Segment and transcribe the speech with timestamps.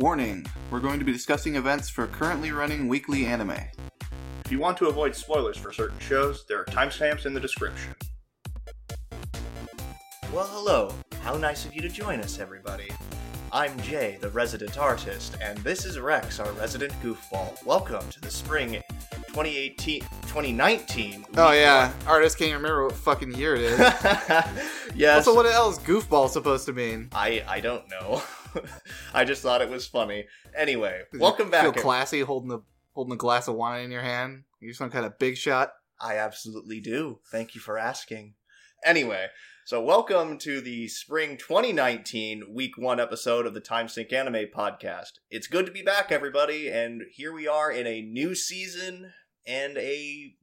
[0.00, 3.58] Warning We're going to be discussing events for currently running weekly anime.
[4.46, 7.94] If you want to avoid spoilers for certain shows, there are timestamps in the description.
[10.32, 10.94] Well, hello.
[11.20, 12.90] How nice of you to join us, everybody.
[13.52, 17.62] I'm Jay, the resident artist, and this is Rex, our resident goofball.
[17.66, 18.80] Welcome to the spring
[19.26, 21.26] 2018 2019.
[21.36, 21.92] Oh, yeah.
[22.06, 23.78] Artist can't remember what fucking year it is.
[24.94, 25.26] yes.
[25.26, 27.10] Also, what the hell is goofball supposed to mean?
[27.12, 28.22] I I don't know.
[29.14, 30.26] I just thought it was funny.
[30.56, 31.62] Anyway, Does welcome back.
[31.62, 32.60] Feel classy holding the
[32.92, 34.44] holding a glass of wine in your hand.
[34.60, 35.72] You're some kind of big shot.
[36.00, 37.20] I absolutely do.
[37.30, 38.34] Thank you for asking.
[38.84, 39.26] Anyway,
[39.66, 45.12] so welcome to the spring 2019 week one episode of the Time Sync Anime Podcast.
[45.30, 49.12] It's good to be back, everybody, and here we are in a new season
[49.46, 50.34] and a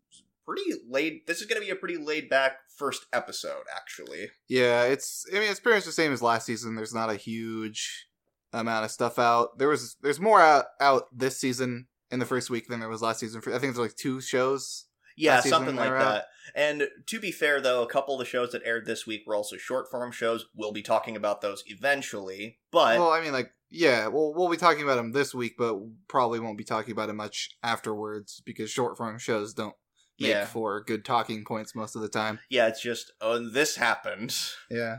[0.45, 1.27] pretty laid.
[1.27, 4.29] This is going to be a pretty laid back first episode, actually.
[4.47, 5.25] Yeah, it's.
[5.31, 6.75] I mean, it's pretty much the same as last season.
[6.75, 8.07] There's not a huge
[8.53, 9.57] amount of stuff out.
[9.57, 9.97] There was.
[10.01, 13.41] There's more out, out this season in the first week than there was last season.
[13.45, 14.85] I think there's like two shows.
[15.17, 16.13] Yeah, something like were out.
[16.13, 16.25] that.
[16.55, 19.35] And to be fair, though, a couple of the shows that aired this week were
[19.35, 20.45] also short form shows.
[20.55, 24.57] We'll be talking about those eventually, but well, I mean, like, yeah, well, we'll be
[24.57, 28.69] talking about them this week, but probably won't be talking about it much afterwards because
[28.69, 29.75] short form shows don't
[30.19, 30.45] make Yeah.
[30.45, 32.39] for good talking points most of the time.
[32.49, 34.35] yeah, it's just oh, this happened.
[34.69, 34.97] Yeah.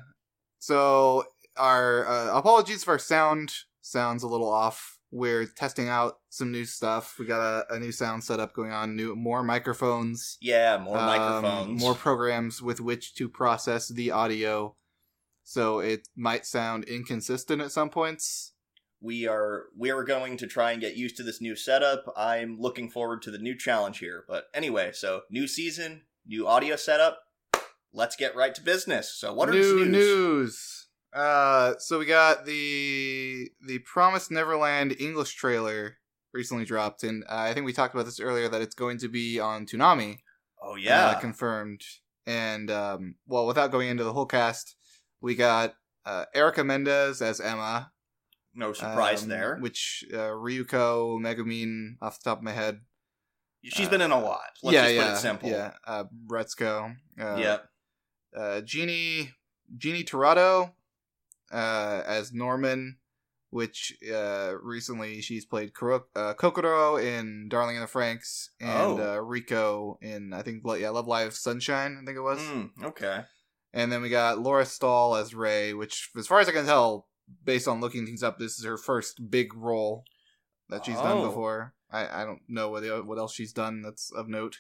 [0.59, 1.25] So
[1.57, 4.97] our uh, apologies if our sound sounds a little off.
[5.11, 7.17] We're testing out some new stuff.
[7.19, 8.95] We got a, a new sound setup going on.
[8.95, 10.37] New more microphones.
[10.41, 11.81] Yeah, more um, microphones.
[11.81, 14.77] more programs with which to process the audio.
[15.45, 18.53] So it might sound inconsistent at some points.
[19.01, 22.13] We are we are going to try and get used to this new setup.
[22.17, 24.25] I'm looking forward to the new challenge here.
[24.29, 27.21] But anyway, so new season, new audio setup.
[27.93, 29.13] Let's get right to business.
[29.15, 29.93] So what are new the news?
[29.93, 30.87] news?
[31.13, 35.97] Uh, so we got the the Promised Neverland English trailer
[36.35, 39.09] recently dropped, and uh, I think we talked about this earlier that it's going to
[39.09, 40.19] be on Toonami.
[40.63, 41.07] Oh yeah.
[41.07, 41.83] uh, confirmed.
[42.27, 44.77] And um, well, without going into the whole cast,
[45.21, 47.91] we got uh, Erica Mendez as Emma.
[48.59, 49.57] No surprise um, there.
[49.61, 52.81] Which uh, Ryuko Megumin, off the top of my head.
[53.63, 54.41] She's been in a lot.
[54.63, 55.49] Let's yeah, just yeah, put it simple.
[55.51, 55.73] yeah.
[55.87, 56.97] Uh, Retsuko.
[57.21, 57.65] Uh, Yep.
[58.37, 59.31] Uh, Jeannie
[59.77, 60.73] Jeannie Tirado
[61.53, 62.99] uh, as Norman,
[63.51, 69.15] which uh, recently she's played Kuro- uh, Kokoro in Darling in the Franxx and Oh.
[69.15, 72.41] uh, Rico in I think yeah Love Live Sunshine I think it was.
[72.41, 73.21] Mm, okay.
[73.73, 77.07] And then we got Laura Stahl as Ray, which, as far as I can tell,
[77.45, 80.05] based on looking things up, this is her first big role
[80.69, 81.27] that she's done Oh.
[81.29, 81.75] before.
[81.91, 84.59] I, I don't know what what else she's done that's of note.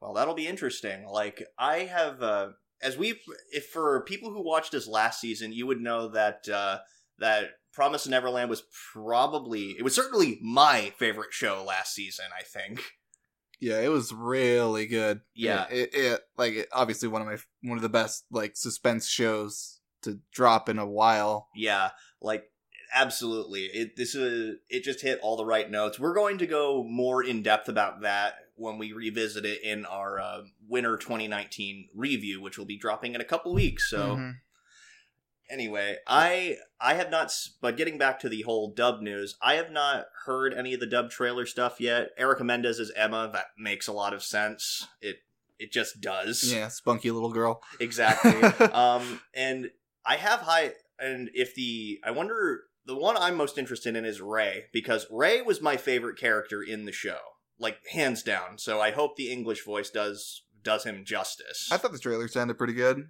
[0.00, 1.06] Well, that'll be interesting.
[1.06, 2.48] Like I have, uh,
[2.80, 3.20] as we,
[3.52, 6.78] if for people who watched us last season, you would know that uh,
[7.18, 8.62] that Promise Neverland was
[8.92, 12.26] probably, it was certainly my favorite show last season.
[12.38, 12.82] I think.
[13.60, 15.20] Yeah, it was really good.
[15.36, 15.66] Yeah.
[15.70, 19.06] it, it, it like it, obviously one of my one of the best like suspense
[19.06, 21.48] shows to drop in a while.
[21.54, 21.90] Yeah,
[22.20, 22.44] like
[22.94, 23.62] absolutely.
[23.64, 25.98] It this is it just hit all the right notes.
[25.98, 30.20] We're going to go more in depth about that when we revisit it in our
[30.20, 33.88] uh, winter 2019 review, which will be dropping in a couple weeks.
[33.88, 34.16] So.
[34.16, 34.34] Mhm.
[35.50, 37.30] anyway i i have not
[37.60, 40.86] but getting back to the whole dub news i have not heard any of the
[40.86, 45.16] dub trailer stuff yet erica mendez is emma that makes a lot of sense it
[45.58, 47.60] it just does yeah, spunky little girl.
[47.80, 48.32] exactly
[48.72, 49.70] um and
[50.06, 54.20] i have high and if the i wonder the one i'm most interested in is
[54.20, 57.18] ray because ray was my favorite character in the show
[57.58, 61.92] like hands down so i hope the english voice does does him justice I thought
[61.92, 62.98] the trailer sounded pretty good.
[62.98, 63.08] um,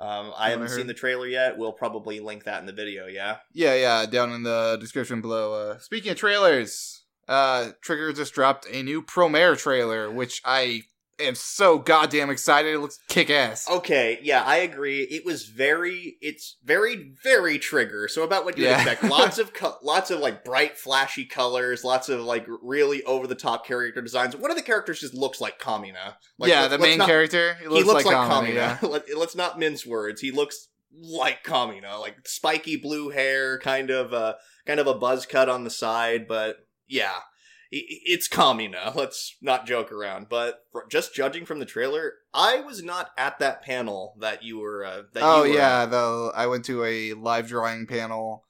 [0.00, 1.56] I what I haven't seen the trailer yet.
[1.56, 3.06] We'll probably link that in the video.
[3.06, 3.38] Yeah.
[3.54, 5.54] Yeah, yeah, down in the description below.
[5.54, 10.82] Uh, speaking of trailers, uh, Trigger just dropped a new Promare trailer, which I
[11.20, 12.74] am so goddamn excited.
[12.74, 13.68] It looks kick ass.
[13.68, 14.18] Okay.
[14.22, 15.00] Yeah, I agree.
[15.02, 16.16] It was very.
[16.20, 18.08] It's very, very trigger.
[18.08, 18.76] So about what you Yeah.
[18.76, 19.04] expect.
[19.04, 21.84] Lots of, co- lots of like bright, flashy colors.
[21.84, 24.36] Lots of like really over the top character designs.
[24.36, 26.14] One of the characters just looks like Kamina.
[26.38, 27.54] Like, yeah, let- the main not- character.
[27.54, 28.82] He He looks, looks, like, Kamina, Kamina.
[28.90, 30.20] Let, let's not mince words.
[30.20, 34.34] He looks like Kamina, like spiky blue hair, kind of uh
[34.66, 36.56] kind of a buzz cut on the side, but
[36.88, 37.18] yeah.
[37.72, 38.94] It's Kamina.
[38.94, 40.28] Let's not joke around.
[40.28, 44.84] But just judging from the trailer, I was not at that panel that you were.
[44.84, 45.90] Uh, that Oh you were yeah, at.
[45.90, 48.44] though I went to a live drawing panel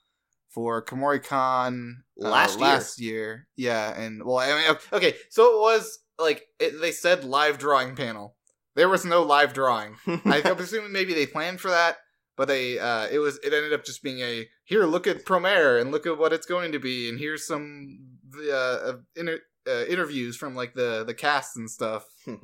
[0.48, 2.68] for Kumoricon uh, Last year.
[2.68, 3.48] last year.
[3.56, 7.94] Yeah, and well, I mean, okay, so it was like it, they said live drawing
[7.96, 8.36] panel.
[8.74, 9.96] There was no live drawing.
[10.06, 11.98] I, I'm assuming maybe they planned for that,
[12.36, 15.80] but they uh, it was it ended up just being a here look at Promare
[15.80, 17.98] and look at what it's going to be and here's some
[18.36, 22.06] uh, uh, inter- uh, interviews from like the the cast and stuff.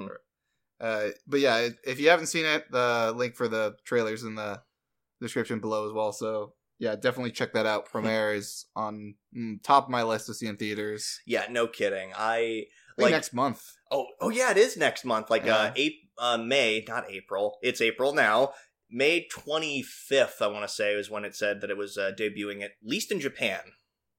[0.79, 4.61] Uh, but yeah, if you haven't seen it, the link for the trailers in the
[5.23, 6.13] description below as well.
[6.13, 7.89] So yeah, definitely check that out.
[7.93, 11.21] Promare is on mm, top of my list to see in theaters.
[11.27, 12.13] yeah, no kidding.
[12.15, 12.65] I
[12.99, 13.63] like next month.
[13.91, 15.31] oh oh yeah, it is next month.
[15.31, 15.73] Like uh, Yeah.
[15.77, 17.57] April, uh, May, not April.
[17.63, 18.53] It's April now.
[18.91, 22.13] May twenty fifth, I want to say, was when it said that it was uh,
[22.19, 23.61] debuting at least in Japan.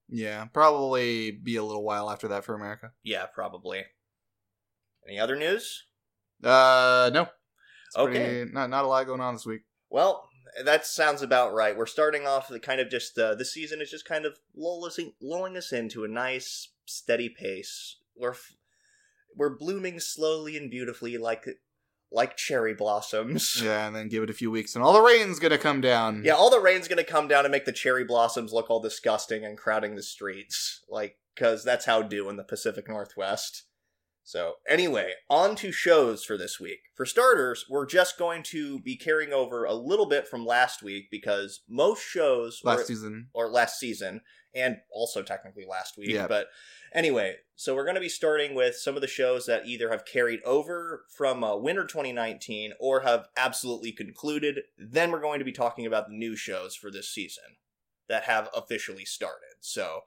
[0.08, 2.92] Yeah, probably be a little while after that for America.
[3.02, 3.84] Yeah, probably.
[5.06, 5.84] Any other news?
[6.42, 7.28] Uh, no.
[7.86, 8.12] It's Okay.
[8.44, 9.62] pretty- not not a lot going on this week.
[9.90, 10.28] Well,
[10.62, 11.76] that sounds about right.
[11.76, 14.84] We're starting off the kind of just uh, this season is just kind of lull
[14.84, 17.96] us in- lulling us into a nice steady pace.
[18.16, 18.54] We're f-
[19.34, 21.46] we're blooming slowly and beautifully like
[22.10, 23.60] like cherry blossoms.
[23.64, 26.22] Yeah, and then give it a few weeks, and all the rain's gonna come down.
[26.24, 29.44] Yeah, all the rain's gonna come down and make the cherry blossoms look all disgusting
[29.44, 33.64] and crowding the streets, like because that's how do in the Pacific Northwest.
[34.24, 36.80] So anyway, on to shows for this week.
[36.94, 41.08] For starters, we're just going to be carrying over a little bit from last week
[41.10, 43.28] because most shows last were- season.
[43.32, 44.20] or last season,
[44.54, 46.10] and also technically last week.
[46.10, 46.26] Yeah.
[46.26, 46.48] But
[46.92, 50.04] anyway, so we're going to be starting with some of the shows that either have
[50.04, 54.60] carried over from uh, winter 2019 or have absolutely concluded.
[54.78, 57.56] Then we're going to be talking about the new shows for this season
[58.08, 59.56] that have officially started.
[59.60, 60.02] So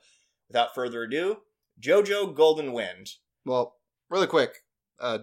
[0.48, 1.39] without further ado,
[1.80, 3.16] JoJo Golden Wind.
[3.45, 3.75] Well,
[4.10, 4.63] really quick,
[5.00, 5.18] uh.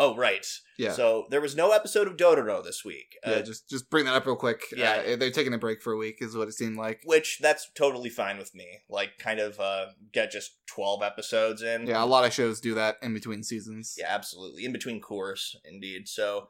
[0.00, 0.46] Oh, right.
[0.78, 0.92] Yeah.
[0.92, 3.16] So there was no episode of Dororo this week.
[3.26, 4.62] yeah, Uh, just just bring that up real quick.
[4.76, 5.02] yeah.
[5.12, 7.00] uh, they're taking a break for a week, is what it seemed like.
[7.04, 8.66] which that's totally fine with me.
[8.88, 11.86] Like, kind of uh, get just 12 episodes in.
[11.88, 13.96] Yeah, a lot of shows do that in between seasons.
[13.98, 14.64] Yeah, absolutely.
[14.64, 16.06] In between course, indeed.
[16.08, 16.48] So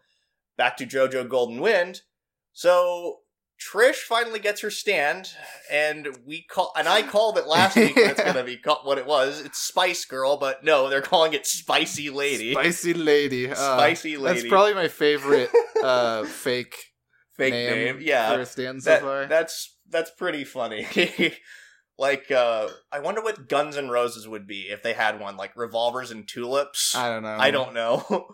[0.59, 2.03] back to JoJo Golden Wind.
[2.53, 3.21] So
[3.59, 5.31] Trish finally gets her stand,
[5.69, 8.99] and we call and I called it last week that it's gonna be called what
[8.99, 9.41] it was.
[9.41, 12.53] It's Spice Girl, but no, they're calling it Spicy Lady.
[12.53, 13.51] Spicy Lady.
[13.51, 14.41] Uh, Spicy Lady.
[14.43, 15.51] That's probably my favorite
[15.83, 16.77] uh, fake
[17.37, 17.99] fake name, name.
[18.01, 18.33] Yeah.
[18.35, 19.27] for a stand so far.
[19.27, 20.87] that's that's pretty funny.
[21.99, 25.57] like uh I wonder what Guns N' Roses would be if they had one, like
[25.57, 26.95] revolvers and tulips.
[26.95, 27.37] I don't know.
[27.39, 28.29] I don't know.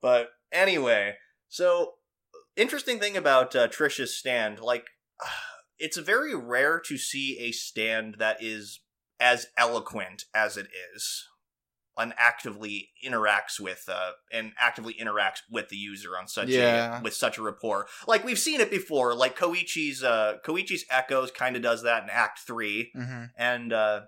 [0.00, 1.16] but anyway,
[1.48, 1.92] so
[2.56, 4.86] interesting thing about uh, Trisha's stand, like
[5.78, 8.80] it's very rare to see a stand that is
[9.20, 11.26] as eloquent as it is
[11.98, 16.98] and actively interacts with uh and actively interacts with the user on such Yeah.
[16.98, 17.86] a with such a rapport.
[18.06, 22.10] Like we've seen it before, like Koichi's uh Koichi's Echoes kind of does that in
[22.10, 24.00] Act 3 hmm and uh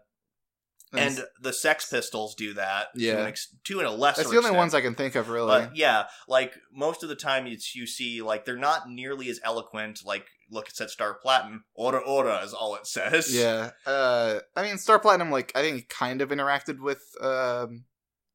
[0.92, 2.94] and the Sex Pistols do that.
[2.94, 3.18] to, Yeah.
[3.18, 4.22] an ex- to a lesser.
[4.22, 4.56] that's the only extent.
[4.56, 5.48] ones I can think of, really.
[5.48, 9.40] But yeah, like most of the time, it's you see like they're not nearly as
[9.44, 10.00] eloquent.
[10.04, 11.64] Like look, it said Star Platinum.
[11.74, 13.34] Ora ora is all it says.
[13.34, 13.70] yeah.
[13.86, 17.84] Uh, I mean, Star Platinum, like I think he kind of interacted with um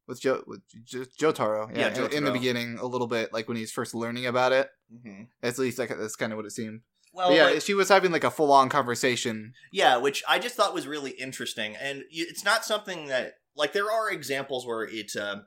[0.07, 1.75] with Joe with Jo- Jotaro.
[1.75, 4.69] Yeah, in, in the beginning a little bit, like when he's first learning about it.
[4.91, 6.81] hmm At least like, that's kind of what it seemed.
[7.13, 9.53] Well, But yeah, like- she was having like a full on conversation.
[9.71, 13.91] Yeah, which I just thought was really interesting, and it's not something that like there
[13.91, 15.37] are examples where it uh,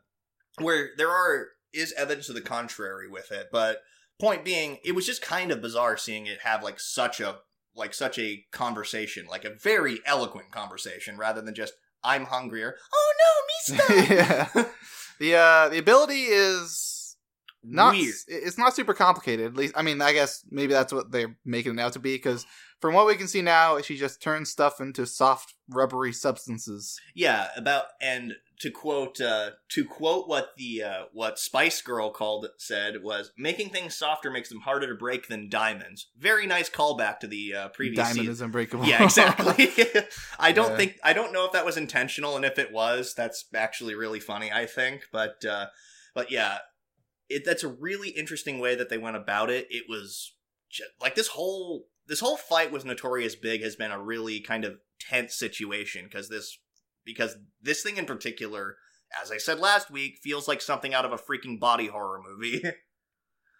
[0.61, 3.79] where there are is evidence to the contrary with it, but
[4.21, 7.39] point being, it was just kind of bizarre seeing it have like such a
[7.75, 11.75] like such a conversation, like a very eloquent conversation, rather than just
[12.05, 12.77] I'm hungrier.
[12.95, 14.49] Oh no, me yeah.
[15.19, 16.96] The uh the ability is
[17.67, 18.15] not Weird.
[18.29, 19.47] it's not super complicated.
[19.47, 22.15] At least I mean, I guess maybe that's what they're making it out to be
[22.15, 22.47] because
[22.81, 27.01] from what we can see now, she just turns stuff into soft rubbery substances.
[27.15, 32.47] Yeah, about and to quote uh to quote what the uh what Spice Girl called
[32.59, 36.09] said was making things softer makes them harder to break than diamonds.
[36.19, 38.33] Very nice callback to the uh, previous Diamond season.
[38.33, 38.87] is unbreakable.
[38.87, 39.71] Yeah, exactly.
[40.39, 40.77] I don't Yeah.
[40.77, 44.21] think I don't know if that was intentional and if it was, that's actually really
[44.21, 45.67] funny, I think, but uh
[46.15, 46.59] but yeah,
[47.29, 49.67] it that's a really interesting way that they went about it.
[49.71, 50.35] It was
[50.71, 54.65] just, like this whole this whole fight with Notorious Big has been a really kind
[54.65, 56.59] of tense situation because this
[57.05, 58.77] because this thing in particular,
[59.23, 62.63] as I said last week, feels like something out of a freaking body horror movie.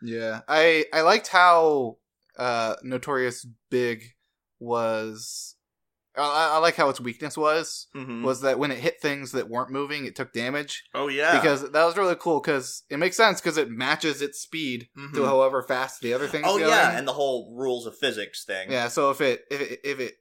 [0.03, 1.97] Yeah, I I liked how
[2.39, 4.05] uh Notorious Big
[4.61, 5.56] was.
[6.19, 8.23] I, I like how its weakness was Mhm.
[8.23, 10.85] was that when it hit things that weren't moving, it took damage.
[10.95, 12.41] oh yeah, Because that was really cool.
[12.41, 15.25] Because it makes sense because it matches its speed to Mhm.
[15.27, 16.45] however fast the other things.
[16.49, 18.71] oh go yeah, and the whole rules of physics thing.
[18.71, 18.89] yeah.
[18.89, 20.15] So if it if it if it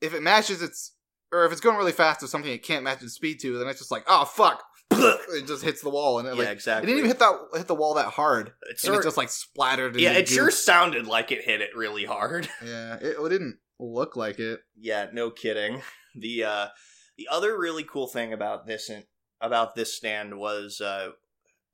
[0.00, 0.94] if it matches its
[1.32, 3.68] or if it's going really fast with something it can't match its speed to, then
[3.68, 6.84] it's just like oh fuck, it just hits the wall, and it, yeah, exactly.
[6.84, 9.28] it didn't even hit that hit the wall that hard, and sort- it just like
[9.30, 9.96] splattered.
[10.00, 12.48] yeah, it sure sounded like it hit it really hard.
[12.64, 14.60] Yeah, it, it didn't look like it.
[14.76, 15.82] Yeah, no kidding.
[16.16, 16.68] The uh
[17.16, 19.04] the other really cool thing about this and
[19.40, 21.10] about this stand was uh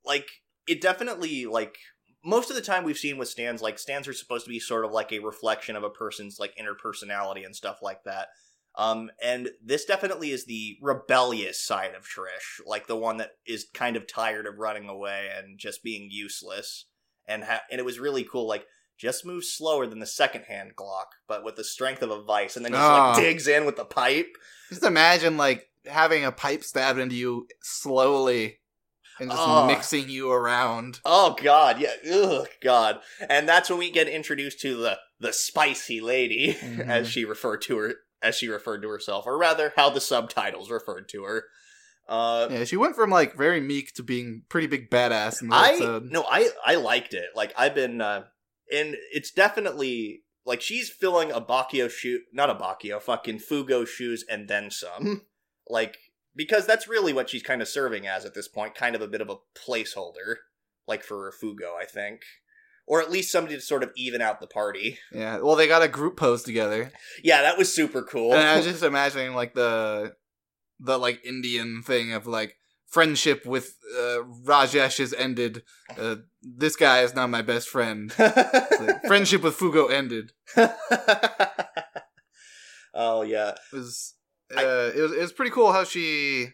[0.03, 0.27] like
[0.67, 1.77] it definitely like
[2.23, 4.85] most of the time we've seen with stands like stands are supposed to be sort
[4.85, 8.27] of like a reflection of a person's like inner personality and stuff like that.
[8.77, 13.65] Um and this definitely is the rebellious side of Trish, like the one that is
[13.73, 16.85] kind of tired of running away and just being useless.
[17.27, 20.75] And ha- and it was really cool like just moves slower than the second hand
[20.75, 23.11] Glock, but with the strength of a vice, and then just Ah.
[23.11, 24.35] like digs in with the pipe.
[24.69, 28.59] Just imagine like having a pipe stabbed into you slowly,
[29.19, 29.65] and just Oh.
[29.67, 30.99] mixing you around.
[31.05, 32.99] Oh God, yeah, ugh, God,
[33.29, 36.89] and that's when we get introduced to the the spicy lady, Mhm.
[36.89, 40.69] as she referred to her, as she referred to herself, or rather, how the subtitles
[40.69, 41.45] referred to her.
[42.07, 45.55] Uh, Yeah, she went from like very meek to being pretty big badass in the
[45.55, 46.11] I episode.
[46.11, 47.27] no, I I liked it.
[47.33, 48.25] Like I've been, uh,
[48.71, 54.23] and it's definitely like she's filling a Bakio shoe, not a Bakio, fucking Fugo shoes,
[54.29, 55.23] and then some.
[55.69, 55.97] like
[56.35, 59.07] because that's really what she's kind of serving as at this point, kind of a
[59.07, 60.35] bit of a placeholder,
[60.87, 62.21] like for Fugo, I think,
[62.85, 64.99] or at least somebody to sort of even out the party.
[65.11, 66.91] Yeah, well, they got a group pose together,
[67.23, 68.33] Yeah, that was super cool.
[68.33, 70.15] and I was just imagining like the
[70.79, 72.57] the like Indian thing of like
[72.95, 75.63] friendship with uh, Rajesh has ended.
[75.99, 78.13] Uh, this guy is not my best friend.
[78.17, 80.31] Like, friendship with Fugo ended.
[82.93, 84.13] oh yeah, It was
[84.57, 86.47] uh, it was it was pretty cool how she.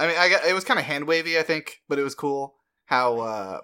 [0.00, 2.14] I mean, I got it was kind of hand wavy, I think, but it was
[2.14, 2.54] cool
[2.86, 3.60] how uh,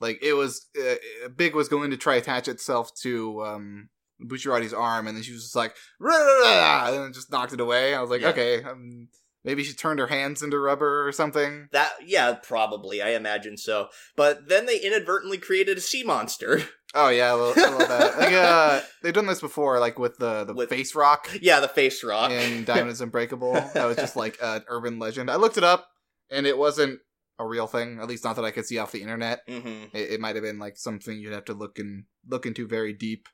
[0.00, 0.94] like it was uh,
[1.36, 3.88] Big was going to try attach itself to um
[4.20, 7.52] Bucciarati's arm, and then she was just like, "Rah, rah, rah," and then just knocked
[7.52, 7.94] it away.
[7.94, 8.28] I was like, Yeah.
[8.30, 9.08] okay, um,
[9.46, 11.68] maybe she turned her hands into rubber or something.
[11.72, 13.00] That yeah, probably.
[13.00, 13.88] I imagine so.
[14.16, 16.60] But then they inadvertently created a sea monster.
[16.94, 18.18] Oh yeah, well, I love that.
[18.18, 21.68] Like, uh, they've done this before, like with the the With- face rock yeah, the
[21.68, 22.30] face rock.
[22.30, 23.52] in Diamond is Unbreakable.
[23.52, 25.30] That was just like an urban legend.
[25.30, 25.88] I looked it up,
[26.30, 27.00] and it wasn't
[27.38, 27.98] a real thing.
[28.00, 29.40] At least not that I could see off the internet.
[29.46, 32.66] hmm It, it might have been like something you'd have to look in look into
[32.66, 33.28] very deep.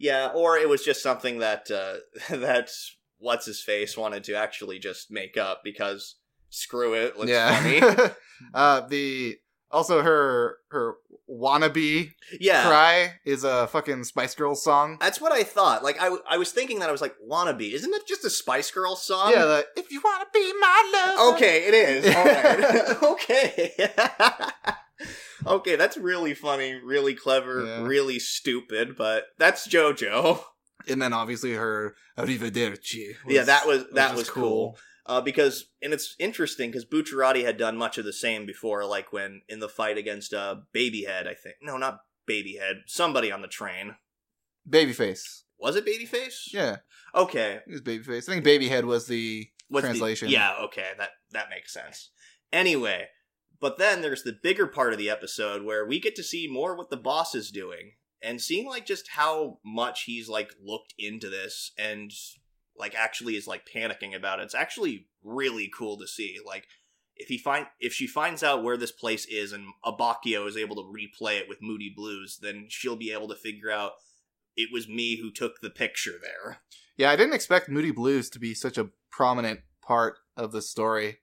[0.00, 1.98] Yeah, or it was just something that uh,
[2.34, 2.70] that
[3.24, 6.16] what's his face wanted to actually just make up because
[6.50, 7.60] screw it, looks yeah.
[7.60, 8.10] funny.
[8.54, 9.36] uh, the
[9.70, 10.94] also her her
[11.28, 12.66] wannabe Yeah.
[12.68, 14.98] cry is a fucking Spice Girls song.
[15.00, 15.82] That's what I thought.
[15.82, 18.70] Like I, I was thinking that I was like, "Wannabe, isn't that just a Spice
[18.70, 21.34] Girls song?" yeah, the, if you wanna be my love.
[21.34, 22.14] Okay, it is.
[22.16, 23.02] All right.
[23.14, 23.72] okay.
[25.46, 27.82] okay, that's really funny, really clever, Yeah.
[27.84, 30.44] really stupid, but that's JoJo.
[30.88, 33.14] And then obviously her Arrivederci.
[33.26, 34.78] yeah, that was that which was is cool.
[35.06, 39.12] Uh, because and it's interesting because Bucciarati had done much of the same before, like
[39.12, 41.56] when in the fight against uh, Babyhead, I think.
[41.62, 42.82] No, not Babyhead.
[42.86, 43.96] Somebody on the train.
[44.68, 45.42] Babyface.
[45.58, 46.52] Was it Babyface?
[46.52, 46.76] Yeah,
[47.14, 47.60] Okay.
[47.66, 48.28] it was Babyface.
[48.28, 50.28] I think Babyhead was the What's the- translation.
[50.28, 52.10] yeah, okay, that that makes sense.
[52.52, 53.08] Anyway,
[53.60, 56.76] but then there's the bigger part of the episode where we get to see more
[56.76, 57.92] what the boss is doing
[58.24, 62.12] and seeing like just how much he's like looked into this and
[62.76, 64.44] like actually is like panicking about it.
[64.44, 66.38] It's actually really cool to see.
[66.44, 66.66] Like
[67.16, 70.76] if he find if she finds out where this place is and Abbacchio is able
[70.76, 73.92] to replay it with Moody Blues, then she'll be able to figure out
[74.56, 76.58] it was me who took the picture there.
[76.96, 81.18] Yeah, I didn't expect Moody Blues to be such a prominent part of the story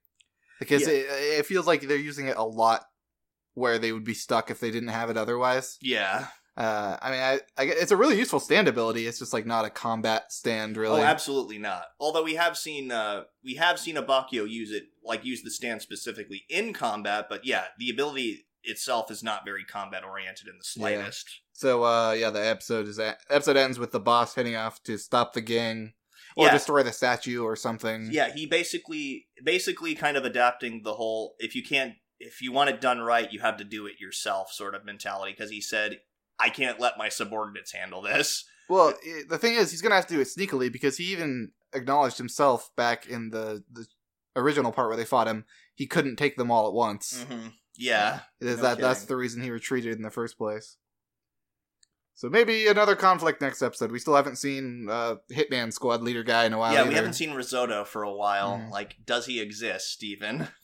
[0.60, 0.90] because Yeah.
[0.94, 1.06] it,
[1.40, 2.86] it feels like they're using it a lot
[3.54, 5.78] where they would be stuck if they didn't have it otherwise.
[5.82, 6.28] Yeah.
[6.58, 9.08] Uh, I mean, I, I, it's a really useful stand ability.
[9.08, 11.02] It's just like not a combat stand, really.
[11.02, 11.86] Oh, absolutely not.
[12.00, 15.82] Although we have seen uh we have seen Abbacchio use it like use the stand
[15.82, 20.64] specifically in combat, but yeah, the ability itself is not very combat oriented in the
[20.64, 21.42] slightest.
[21.54, 24.98] So, uh, yeah, the episode is at, episode ends with the boss heading off to
[24.98, 25.94] stop the gang
[26.36, 26.54] or Yeah.
[26.54, 28.10] destroy the statue or something.
[28.12, 32.70] Yeah, he basically basically kind of adapting the whole if you can't if you want
[32.70, 36.02] it done right, you have to do it yourself sort of mentality because he said
[36.42, 38.46] I can't let my subordinates handle this.
[38.70, 38.94] Well,
[39.30, 42.70] the thing is, he's gonna have to do it sneakily because he even acknowledged himself
[42.76, 43.86] back in the the
[44.36, 45.46] original part where they fought him.
[45.76, 47.26] He couldn't take them all at once.
[47.30, 47.48] Mm-hmm.
[47.78, 48.20] Yeah.
[48.40, 50.78] It is no that that's the reason he retreated in the first place.
[52.14, 53.92] So maybe another conflict next episode.
[53.92, 56.74] We still haven't seen uh, Hitman Squad leader guy in a while.
[56.74, 58.58] yeah, we haven't seen Risotto for a while.
[58.60, 58.70] Mhm.
[58.70, 60.48] Like, does he exist, even?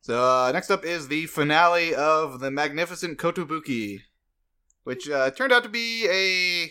[0.00, 4.02] So uh, next up is the finale of the Magnificent Kotobuki,
[4.88, 6.64] which uh, turned out to be a.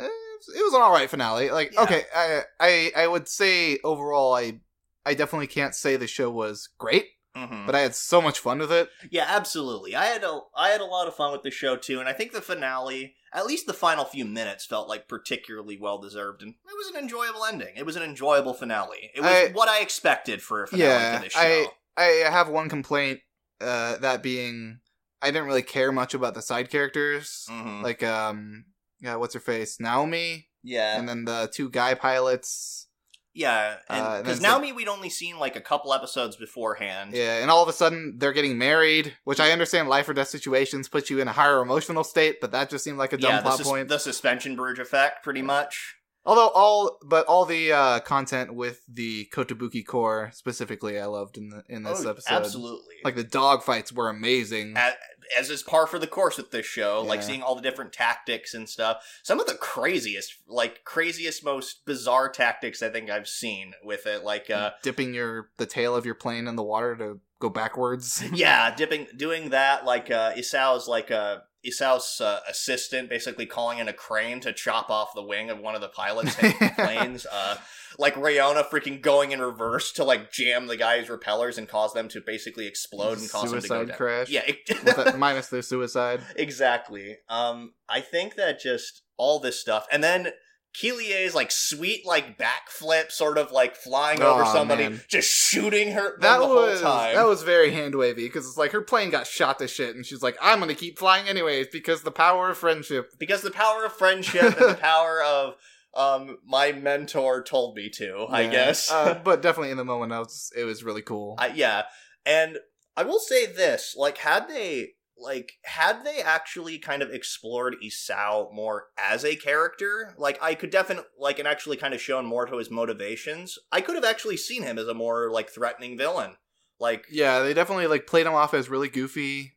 [0.00, 0.08] eh,
[0.54, 1.50] It was an all right finale.
[1.50, 1.82] Like, Yeah.
[1.84, 4.60] okay, I, I I would say overall, I
[5.04, 7.64] I definitely can't say the show was great, Mhm.
[7.66, 8.90] but I had so much fun with it.
[9.10, 9.94] Yeah, absolutely.
[9.94, 12.12] I had a I had a lot of fun with the show too, and I
[12.12, 16.54] think the finale, at least the final few minutes, felt like particularly well deserved, and
[16.68, 17.74] it was an enjoyable ending.
[17.76, 19.10] It was an enjoyable finale.
[19.14, 21.40] It was I- what I expected for a finale Yeah, to this show.
[21.40, 23.20] I I have one complaint,
[23.60, 24.80] uh, that being
[25.22, 27.82] I didn't really care much about the side characters, Mhm.
[27.82, 28.66] like um,
[29.00, 32.88] yeah, what's her face, Naomi, yeah, and then the two guy pilots.
[33.34, 37.12] yeah, Uh, and because it's Naomi we'd only seen like a couple episodes beforehand.
[37.14, 40.28] Yeah, and all of a sudden they're getting married, which I understand life or death
[40.28, 43.30] situations put you in a higher emotional state, but that just seemed like a dumb
[43.32, 43.88] Yeah, plot sus- point.
[43.88, 45.96] the suspension bridge effect, pretty much.
[46.26, 51.48] Although all, but all the uh, content with the Kotobuki core specifically, I loved in
[51.50, 52.34] the in this Oh, episode.
[52.34, 52.96] absolutely.
[53.04, 54.76] Like the dog fights were amazing.
[54.76, 54.94] as,
[55.38, 58.54] as is par for the course with this show, like seeing all the different tactics
[58.54, 59.04] and stuff.
[59.22, 64.24] Some of the craziest, like craziest, most bizarre tactics I think I've seen with it.
[64.24, 68.22] Like, uh, dipping your the tail of your plane in the water to go backwards.
[68.32, 69.84] yeah, dipping, doing that.
[69.84, 74.90] Like uh, Isao's like uh, Isao's uh, assistant basically calling in a crane to chop
[74.90, 76.36] off the wing of one of the pilots
[76.76, 77.26] planes.
[77.30, 77.56] Uh,
[77.98, 82.08] like Reona freaking going in reverse to like jam the guy's repellers and cause them
[82.08, 83.96] to basically explode and cause them to go Suicide down.
[83.96, 84.28] crash.
[84.28, 84.42] Yeah,
[84.84, 86.20] that- minus the suicide.
[86.36, 87.16] exactly.
[87.28, 90.28] Um, I think that just all this stuff, and then
[90.78, 95.00] Kelier's like sweet like backflip, sort of like flying over somebody, man.
[95.08, 97.14] just shooting her That the was whole time.
[97.14, 100.04] that was very hand wavy because it's like her plane got shot to shit, and
[100.04, 103.84] she's like, "I'm gonna keep flying anyways because the power of friendship." because the power
[103.84, 105.54] of friendship and the power of
[105.94, 108.26] um my mentor told me to.
[108.28, 108.90] I guess.
[108.90, 111.36] uh, but definitely in the moment, I was it was really cool.
[111.38, 111.84] I, yeah,
[112.26, 112.58] and
[112.96, 118.52] I will say this: like, had they like had they actually kind of explored Isao
[118.52, 122.46] more as a character, like I could definitely like and actually kind of shown more
[122.46, 126.36] to his motivations, I could have actually seen him as a more like threatening villain.
[126.78, 129.54] Like, yeah, they definitely like played him off as really goofy,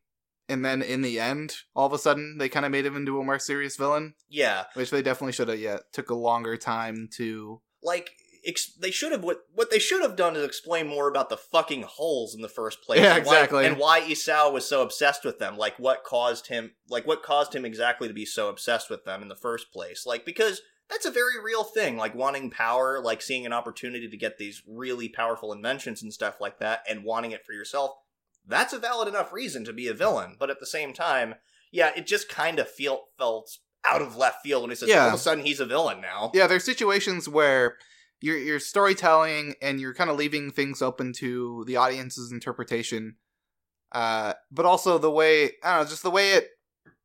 [0.48, 3.20] and then in the end, all of a sudden, they kind of made him into
[3.20, 5.60] a more serious villain, yeah, which they definitely should have.
[5.60, 7.62] Yeah, took a longer time to.
[7.84, 8.12] like
[8.46, 11.38] ex- they should have what what they should have done is explain more about the
[11.38, 12.99] fucking holes in the first place.
[13.02, 13.65] Yeah, and why- exactly.
[13.65, 15.58] and why Isao was so obsessed with them.
[15.58, 19.21] Like what caused him like what caused him exactly to be so obsessed with them
[19.21, 20.06] in the first place.
[20.06, 21.97] Like because that's a very real thing.
[21.97, 26.41] Like wanting power, like seeing an opportunity to get these really powerful inventions and stuff
[26.41, 27.91] like that and wanting it for yourself.
[28.47, 31.36] That's a valid enough reason to be a villain, but at the same time,
[31.71, 35.04] yeah, it just kind of feel felt out of left field when he says Yeah.
[35.04, 36.32] all of a sudden he's a villain now.
[36.34, 37.78] Yeah, there's situations where
[38.21, 43.15] you're you're storytelling and you're kind of leaving things open to the audience's interpretation,
[43.91, 46.49] uh, but also the way I don't know, just the way it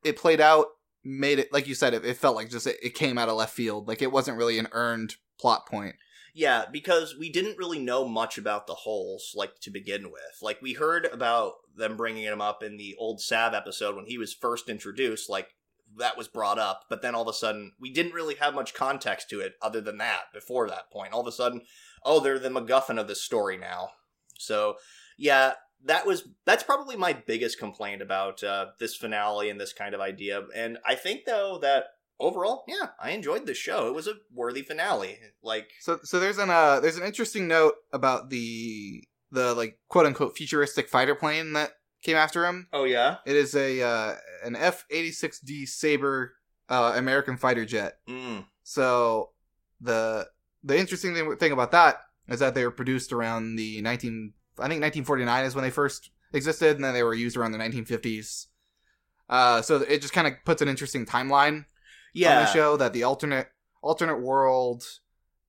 [0.03, 0.67] it played out
[1.03, 3.35] made it like you said, it, it felt like just it, it came out of
[3.35, 5.95] left field, like it wasn't really an earned plot point.
[6.33, 10.41] Yeah, because we didn't really know much about the holes, like to begin with.
[10.41, 14.17] Like we heard about them bringing him up in the old Sav episode when he
[14.17, 15.29] was first introduced.
[15.29, 15.55] Like
[15.97, 18.73] that was brought up, but then all of a sudden we didn't really have much
[18.73, 20.33] context to it other than that.
[20.33, 21.61] Before that point, all of a sudden,
[22.03, 23.89] oh, they're the MacGuffin of this story now.
[24.37, 24.75] So
[25.17, 25.53] yeah,
[25.83, 30.01] that was that's probably my biggest complaint about uh, this finale and this kind of
[30.01, 30.43] idea.
[30.55, 31.85] And I think though that
[32.19, 33.87] overall, yeah, I enjoyed the show.
[33.87, 35.19] It was a worthy finale.
[35.43, 40.05] Like So so there's an uh there's an interesting note about the the like quote
[40.05, 41.73] unquote futuristic fighter plane that
[42.05, 42.67] came after him.
[42.71, 43.17] Oh yeah.
[43.25, 44.15] It is a uh,
[44.45, 46.35] an F eighty six D Saber
[46.69, 47.97] uh, American fighter jet.
[48.07, 48.45] Mm.
[48.63, 49.31] So
[49.81, 50.27] the
[50.63, 51.97] the interesting thing, thing about that
[52.29, 56.11] is that they were produced around the 19 I think 1949 is when they first
[56.33, 58.47] existed and then they were used around the 1950s.
[59.29, 61.65] Uh so it just kind of puts an interesting timeline
[62.13, 62.37] yeah.
[62.37, 63.49] on the show that the alternate
[63.81, 64.83] alternate world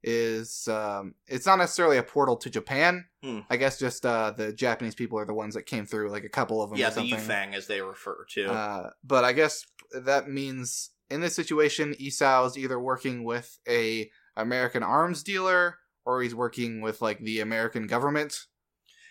[0.07, 3.05] is um it's not necessarily a portal to Japan.
[3.23, 3.41] Hmm.
[3.51, 6.29] I guess just uh the Japanese people are the ones that came through like a
[6.29, 7.19] couple of them Yeah, the something.
[7.19, 8.47] Yufang as they refer to.
[8.47, 14.09] Uh, but I guess that means in this situation, Isao is either working with a
[14.37, 18.47] American arms dealer or he's working with like the American government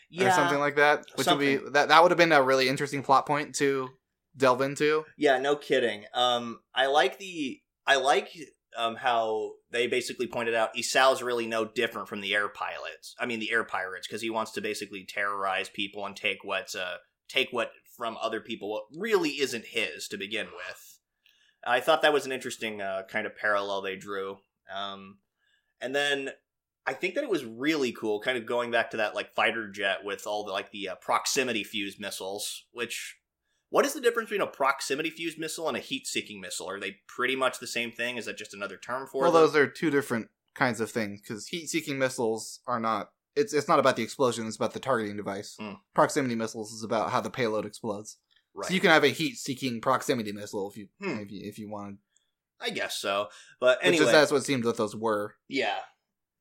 [0.10, 0.30] yeah.
[0.30, 1.04] or something like that.
[1.16, 3.90] Which would be that that would have been a really interesting plot point to
[4.38, 5.04] delve into.
[5.18, 6.06] Yeah, no kidding.
[6.14, 8.30] Um I like the I like
[8.78, 13.16] um how they basically pointed out Isao's really no different from the air pilots.
[13.20, 16.76] I mean the air pirates because he wants to basically terrorize people and take what's
[16.76, 21.00] uh take what from other people what really isn't his to begin with.
[21.66, 24.38] I thought that was an interesting uh, kind of parallel they drew.
[24.74, 25.18] Um
[25.82, 26.32] and then
[26.88, 29.68] I think that it was really cool, kind of going back to that like fighter
[29.68, 32.66] jet with all the like the uh, proximity fuse missiles.
[32.72, 33.18] Which,
[33.76, 36.70] what is the difference between a proximity fused missile and a heat seeking missile?
[36.70, 38.16] Are they pretty much the same thing?
[38.16, 39.42] Is that just another term for well, them?
[39.42, 43.80] those are two different kinds of things because heat-seeking missiles are not it's it's not
[43.80, 44.48] about the explosion.
[44.48, 45.58] It's about the targeting device.
[45.60, 45.76] Mm.
[45.94, 48.18] Proximity missiles is about how the payload explodes.
[48.54, 48.70] Right.
[48.70, 51.20] So you can have a heat-seeking proximity missile if you Hmm.
[51.20, 51.98] if you if you wanted.
[52.62, 53.28] I guess so.
[53.60, 55.36] But anyway, that's what it seemed that those were.
[55.50, 55.80] yeah.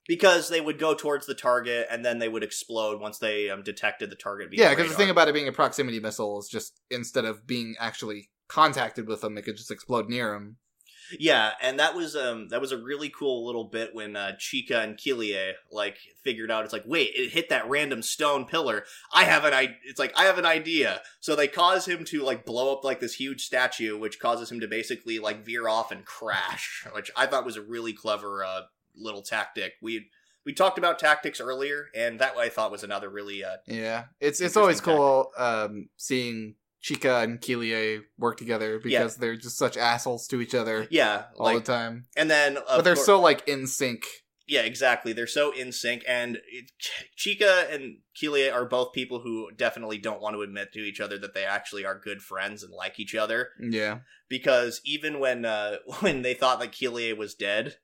[0.06, 3.62] Because they would go towards the target and then they would explode once they um,
[3.62, 4.50] detected the target.
[4.52, 7.74] Yeah, because the thing about it being a proximity missile is just instead of being
[7.80, 10.56] actually contacted with them, it could just explode near them.
[11.18, 14.82] Yeah, and that was um that was a really cool little bit when uh, Chika
[14.82, 19.24] and Kilie like figured out it's like wait it hit that random stone pillar I
[19.24, 22.46] have an I it's like I have an idea so they cause him to like
[22.46, 26.04] blow up like this huge statue which causes him to basically like veer off and
[26.04, 28.62] crash which I thought was a really clever uh,
[28.96, 30.08] little tactic we
[30.46, 34.40] we talked about tactics earlier and that I thought was another really uh Yeah, it's
[34.40, 40.26] it's always cool um, seeing Chika and Kilie work together because they're just such assholes
[40.28, 42.04] to each other yeah all like the time.
[42.16, 44.04] and then But they're cour- so like in sync.
[44.46, 45.14] Yeah, exactly.
[45.14, 46.70] They're so in sync, and it,
[47.16, 51.16] Chika and Kelia are both people who definitely don't want to admit to each other
[51.18, 53.48] that they actually are good friends and like each other.
[53.58, 57.76] Yeah, Because even when uh, when they thought that Kelia was dead,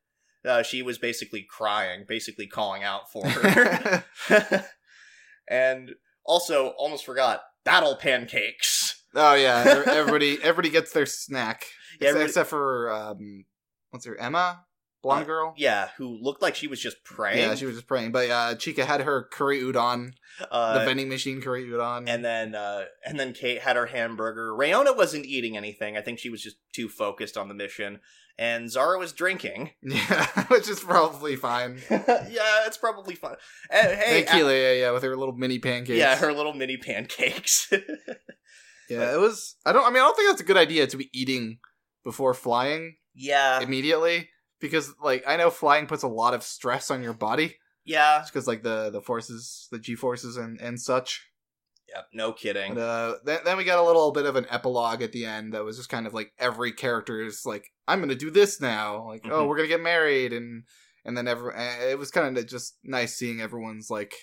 [0.44, 4.05] uh, she was basically crying, basically calling out for her.
[5.48, 5.92] and
[6.24, 9.03] also, almost forgot battle pancakes.
[9.14, 9.83] oh yeah.
[9.87, 11.64] Everybody everybody gets their snack
[12.00, 13.44] Yeah, except, except for um,
[13.90, 14.64] what's her Emma,
[15.03, 15.55] blonde Uh, girl.
[15.57, 17.38] Yeah, who looked like she was just praying.
[17.38, 18.12] Yeah, she was just praying.
[18.12, 20.12] But uh, Chika had her curry udon,
[20.50, 22.09] uh, the vending machine curry udon.
[22.09, 24.53] and then uh and then Kate had her hamburger.
[24.53, 25.96] Reona wasn't eating anything.
[25.96, 28.00] I think she was just too focused on the mission.
[28.40, 29.72] And Zara was drinking.
[29.83, 31.79] yeah, which is probably fine.
[31.90, 33.37] yeah, it's probably fine.
[33.70, 35.98] Uh, hey, Keely, yeah, yeah, with her little mini pancakes.
[35.98, 37.70] yeah, her little mini pancakes.
[38.88, 39.55] Yeah, it was.
[39.64, 39.85] I don't.
[39.85, 41.61] I mean, I don't think that's a good idea to be eating
[42.03, 47.00] before flying yeah, immediately because, like, I know flying puts a lot of stress on
[47.00, 51.24] your body yeah, because, like, the the forces, the g forces, and and such.
[51.94, 52.03] Yeah.
[52.12, 52.72] No kidding.
[52.72, 55.55] And uh, then then we got a little bit of an epilogue at the end
[55.55, 59.07] that was just kind of like every character is like, I'm gonna do this now.
[59.09, 59.48] Like, oh, Mhm.
[59.48, 60.64] we're gonna get married, and
[61.05, 64.14] and then every eh, it was kind of just nice seeing everyone's like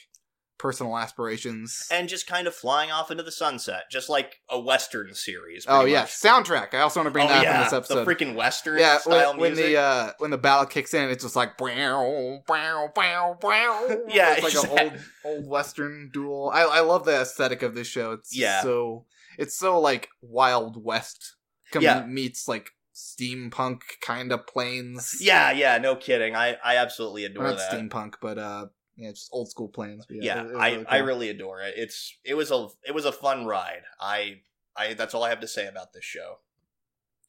[0.58, 1.88] personal aspirations.
[1.91, 5.65] and just kind of flying off into the sunset, just like a western series.
[5.67, 6.10] oh yeah, much.
[6.12, 6.74] soundtrack.
[6.74, 8.06] I also want to bring oh that yeah, from this episode.
[8.06, 11.24] the freaking western yeah, style when, when the uh, when the ballad kicks in, it's
[11.24, 13.98] just like bow, bow, bow, bow.
[14.10, 16.52] Yeah, it's like an old old western duel.
[16.54, 18.13] I I love the aesthetic of this show.
[18.13, 18.62] It's Yeah.
[18.62, 19.06] so
[19.38, 21.36] it's so like Wild West
[21.72, 22.06] com- Yeah.
[22.06, 25.17] meets like steampunk kind of planes.
[25.22, 26.36] yeah, yeah, no kidding.
[26.36, 27.72] I I absolutely adore not that.
[27.72, 28.65] steampunk, but uh,
[28.98, 30.06] yeah, just old school planes.
[30.10, 31.08] Yeah, it- it was I really I cool.
[31.08, 31.74] really adore it.
[31.78, 33.84] It's it was a it was a fun ride.
[34.02, 34.42] I
[34.76, 36.40] I that's all I have to say about this show.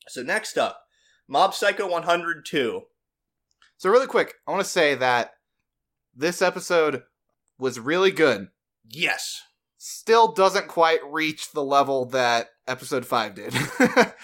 [0.08, 0.86] So next up,
[1.28, 2.82] Mob Psycho 102.
[3.76, 5.32] So really quick, I want to say that
[6.16, 7.04] this episode
[7.58, 8.48] was really good.
[8.88, 9.42] Yes.
[9.76, 13.54] Still doesn't quite reach the level that episode five did.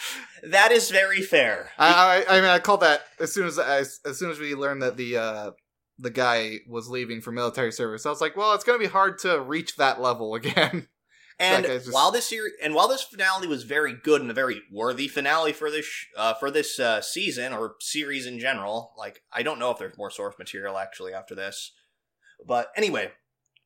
[0.49, 1.71] That is very fair.
[1.79, 4.55] I, I I mean I called that as soon as as, as soon as we
[4.55, 5.51] learned that the uh
[5.99, 8.05] the guy was leaving for military service.
[8.07, 10.89] I was like, well, it's gonna be hard to reach that level again.
[11.37, 14.63] And just- while this series, and while this finale was very good and a very
[14.71, 19.23] worthy finale for this sh- uh, for this uh, season or series in general, like
[19.33, 21.73] I don't know if there's more source material actually after this,
[22.47, 23.11] but anyway,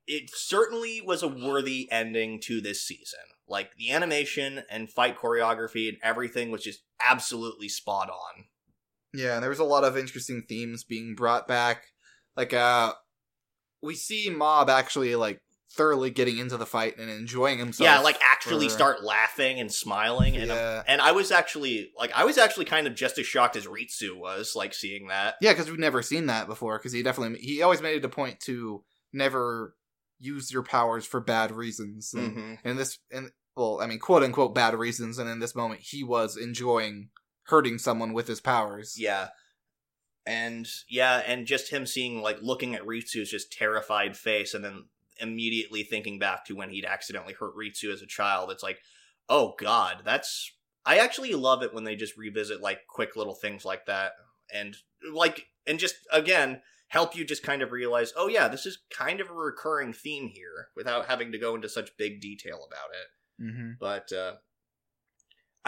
[0.07, 3.21] it certainly was a worthy ending to this season.
[3.47, 8.45] Like the animation and fight choreography and everything was just absolutely spot on.
[9.13, 11.85] Yeah, and there was a lot of interesting themes being brought back.
[12.39, 12.93] Like uh
[13.83, 15.41] we see Mob actually like
[15.77, 17.85] thoroughly getting into the fight and enjoying himself.
[17.85, 20.47] yeah, like actually for- start laughing and smiling and.
[20.49, 20.83] Yeah.
[20.87, 24.17] and I was actually like I was actually kind of just as shocked as Ritsu
[24.17, 25.35] was like seeing that.
[25.43, 26.79] Yeah, because we've never seen that before.
[26.79, 29.75] Because he definitely he always made it a point to never
[30.19, 32.13] use your powers for bad reasons.
[32.15, 32.55] And, Mm-hmm.
[32.65, 35.19] and this, and well, I mean, quote unquote bad reasons.
[35.19, 37.11] And in this moment, he was enjoying
[37.45, 38.97] hurting someone with his powers.
[38.99, 39.29] Yeah.
[40.29, 44.85] And yeah, and just him seeing like looking at Ritsu's just terrified face and then
[45.21, 48.51] immediately thinking back to when he'd accidentally hurt Ritsu as a child.
[48.51, 48.79] It's like,
[49.29, 50.53] oh god, that's
[50.85, 54.13] I actually love it when they just revisit like quick little things like that
[54.55, 54.77] and
[55.13, 59.21] like and just again help you just kind of realize, oh yeah, this is kind
[59.21, 63.09] of a recurring theme here without having to go into such big detail about it
[63.41, 63.71] Mm-hmm.
[63.79, 64.33] but uh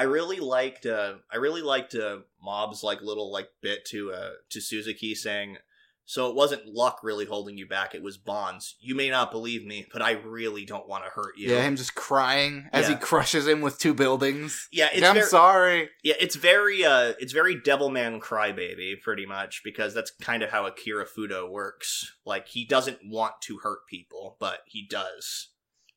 [0.01, 4.31] I really liked uh I really liked uh Mob's like little like bit to uh
[4.49, 5.59] to Suzuki saying
[6.07, 8.77] So it wasn't luck really holding you back, it was bonds.
[8.81, 11.53] You may not believe me, but I really don't want to hurt you.
[11.53, 14.69] Yeah, him just crying as he crushes him with two buildings.
[14.73, 15.91] Yeah, it's I'm very, sorry.
[16.03, 20.67] Yeah, it's very uh it's very Devilman Crybaby, pretty much, because that's kind of how
[20.67, 22.17] Akira Fudo works.
[22.25, 25.51] Like he doesn't want to hurt people, but he does.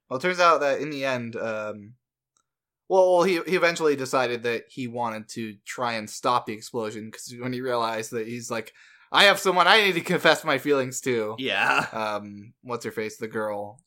[0.09, 1.93] Well, it turns out that in the end, um,
[2.93, 7.33] well, he he eventually decided that he wanted to try and stop the explosion because
[7.39, 8.71] when he realized that he's like,
[9.11, 11.35] I have someone I need to confess my feelings to.
[11.39, 11.87] Yeah.
[11.93, 13.17] Um, what's her face?
[13.17, 13.79] The girl,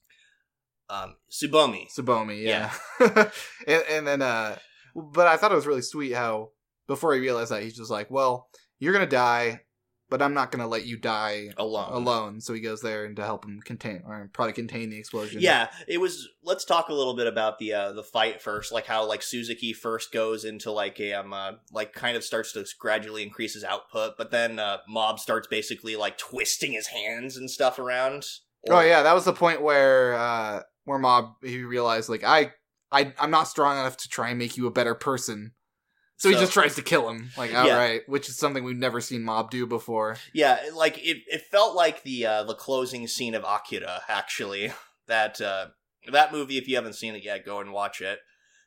[0.90, 1.86] Um Tsubomi.
[1.88, 2.42] Tsubomi.
[2.42, 2.72] Yeah.
[3.68, 4.58] and, and then, uh,
[4.96, 6.50] but I thought it was really sweet how
[6.88, 8.48] before he realized that he's just like, well,
[8.80, 9.60] you're gonna die,
[10.08, 11.92] but I'm not gonna let you die Alone.
[11.92, 12.40] alone.
[12.40, 15.40] So he goes there and to help him contain or probably contain the explosion.
[15.40, 16.28] Yeah, it was.
[16.42, 19.72] Let's talk a little bit about the uh, the fight first, like how like Suzuki
[19.72, 23.64] first goes into like a um uh, like kind of starts to gradually increase his
[23.64, 28.24] output, but then uh, Mob starts basically like twisting his hands and stuff around.
[28.68, 32.52] Oh yeah, that was the point where uh where Mob he realized like I
[32.90, 35.52] I I'm not strong enough to try and make you a better person.
[36.18, 37.98] So, he just tries to kill him, like Yeah.
[38.06, 40.16] which is something we've never seen Mob do before.
[40.32, 44.00] Yeah, like it, it felt like the uh, the closing scene of Akira.
[44.08, 44.72] Actually,
[45.08, 45.66] that uh,
[46.10, 46.56] that movie.
[46.56, 48.20] If you haven't seen it yet, go and watch it.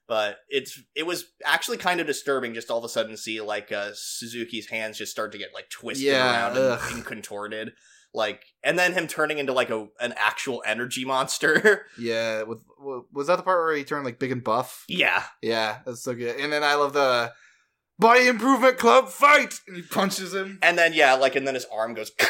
[0.07, 3.71] But it's it was actually kind of disturbing just all of a sudden see like
[3.71, 7.73] uh, Suzuki's hands just start to get like twisted Yeah, around and, and contorted,
[8.13, 11.85] like, and then him turning into like a an actual energy monster.
[11.99, 12.59] Yeah, with
[13.11, 14.85] was that the part where he turned like big and buff?
[14.87, 16.39] yeah, Yeah, that's so good.
[16.39, 17.33] And then I love the
[17.99, 20.59] body improvement club fight, and he punches him.
[20.61, 22.11] and then yeah, like, and then his arm goes.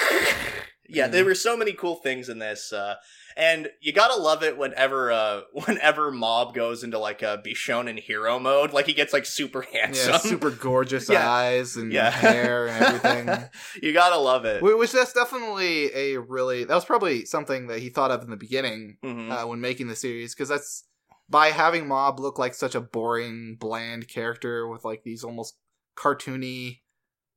[0.89, 1.11] yeah, Mhm.
[1.11, 2.95] there were so many cool things in this, uh,
[3.37, 7.87] and you gotta love it whenever, uh, whenever Mob goes into like a be shown
[7.87, 11.29] in hero mode, like he gets like super handsome, Yeah, super gorgeous Yeah.
[11.29, 12.09] eyes and Yeah.
[12.11, 13.49] hair and everything.
[13.83, 14.59] you gotta love it.
[14.61, 18.29] Wh- Which that's definitely a really that was probably something that he thought of in
[18.29, 19.31] the beginning Mhm.
[19.31, 20.85] uh, when making the series because that's
[21.29, 25.55] by having Mob look like such a boring, bland character with like these almost
[25.95, 26.79] cartoony,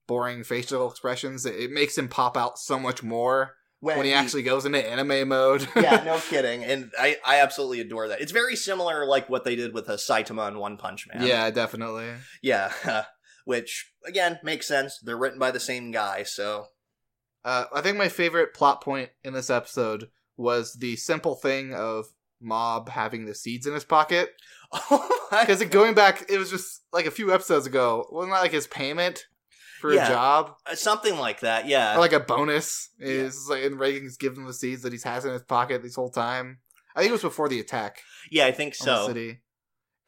[0.06, 4.44] boring facial expressions, it, it makes him pop out so much more when, he actually
[4.44, 5.66] goes into anime mode.
[5.74, 8.20] yeah, no kidding, and I, I absolutely adore that.
[8.20, 11.26] It's very similar, like what they did with a Saitama and One Punch Man.
[11.26, 12.08] yeah, definitely.
[12.42, 12.72] yeah,
[13.44, 15.00] which again makes sense.
[15.00, 16.66] They're written by the same guy, so
[17.44, 22.06] Uh, I think my favorite plot point in this episode was the simple thing of
[22.40, 24.30] Mob having the seeds in his pocket.
[24.72, 28.06] oh Because going back, it was just like a few episodes ago.
[28.10, 29.26] Wasn't that like his payment
[29.82, 30.06] for Yeah.
[30.06, 31.66] a job Uh, something like that.
[31.66, 32.88] Yeah, or like a bonus?
[32.98, 36.10] Is like and Reigen's giving the seeds that he's has in his pocket this whole
[36.10, 36.60] time.
[36.96, 39.06] I think it was before the attack yeah, I think so.
[39.06, 39.42] city,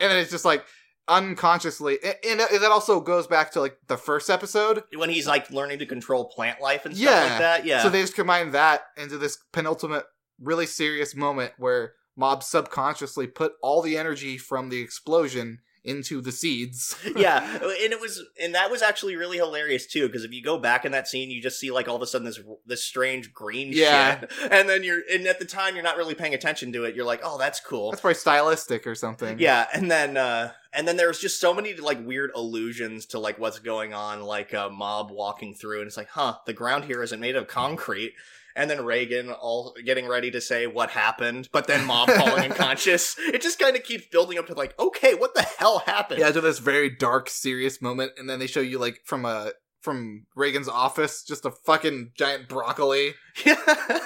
[0.01, 0.65] and then it's just like
[1.09, 4.83] unconsciously, and, and that also goes back to like the first episode.
[4.95, 7.21] When he's like learning to control plant life and stuff Yeah.
[7.31, 7.65] like that.
[7.67, 10.05] Yeah, So they just combine that into this penultimate,
[10.41, 16.33] really serious moment where Mob subconsciously put all the energy from the explosion into the
[16.33, 16.97] seeds.
[17.17, 20.07] yeah, and it was, and that was actually really hilarious too.
[20.07, 22.07] Because if you go back in that scene, you just see like all of a
[22.07, 24.21] sudden this this strange green Yeah.
[24.21, 26.95] shit, and then you're, and at the time you're not really paying attention to it.
[26.95, 27.91] You're like, oh, that's cool.
[27.91, 29.39] That's probably stylistic or something.
[29.39, 33.39] Yeah, and then uh and then there's just so many like weird allusions to like
[33.39, 37.03] what's going on, like a mob walking through, and it's like, huh, the ground here
[37.03, 38.15] isn't made of concrete.
[38.57, 43.17] And then Reigen all getting ready to say what happened, but then mom falling unconscious.
[43.19, 46.21] It just kind of keeps building up to like, okay, what the hell happened?
[46.21, 49.53] Yeah, to this very dark, serious moment, and then they show you like from a
[49.81, 53.15] from Reigen's office, just a fucking giant broccoli
[53.45, 53.57] Yeah.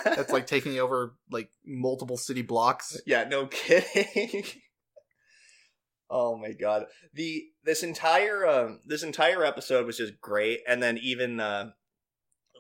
[0.05, 3.01] that's like taking over like multiple city blocks.
[3.07, 4.45] Yeah, no kidding.
[6.11, 6.87] oh my god.
[7.15, 11.71] The this entire um this entire episode was just great and then even uh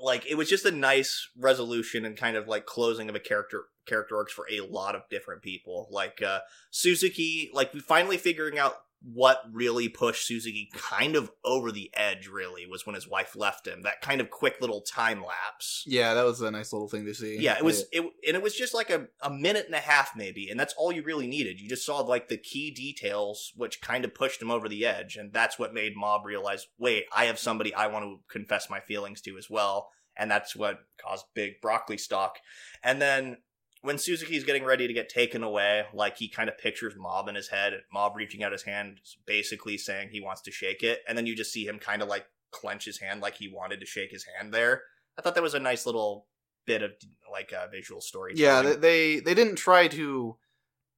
[0.00, 3.64] like it was just a nice resolution and kind of like closing of a character
[3.86, 5.88] character arcs for a lot of different people.
[5.90, 11.70] Like uh Suzuki, like we finally figuring out what really pushed Suzuki kind of over
[11.70, 13.82] the edge really was when his wife left him.
[13.82, 15.84] That kind of quick little time lapse.
[15.86, 17.38] Yeah, that was a nice little thing to see.
[17.38, 20.16] Yeah, it was it and it was just like a, a minute and a half
[20.16, 21.60] maybe, and that's all you really needed.
[21.60, 25.16] You just saw like the key details which kind of pushed him over the edge,
[25.16, 28.80] and that's what made Mob realize, wait, I have somebody I want to confess my
[28.80, 29.90] feelings to as well.
[30.20, 32.38] And that's what caused big broccoli stock.
[32.82, 33.36] And then
[33.82, 37.34] when Suzuki's getting ready to get taken away, like he kind of pictures Mob in
[37.34, 41.16] his head, Mob reaching out his hand, basically saying he wants to shake it, and
[41.16, 43.86] then you just see him kind of like clench his hand like he wanted to
[43.86, 44.82] shake his hand there.
[45.18, 46.26] I thought that was a nice little
[46.66, 46.92] bit of
[47.30, 48.34] like uh, visual story.
[48.36, 48.62] yeah.
[48.62, 50.36] They, they they didn't try to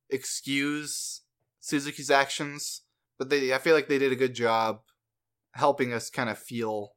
[0.08, 1.22] excuse
[1.60, 2.82] Suzuki's actions,
[3.18, 4.80] but they I feel like they did a good job
[5.52, 6.92] helping us kind of feel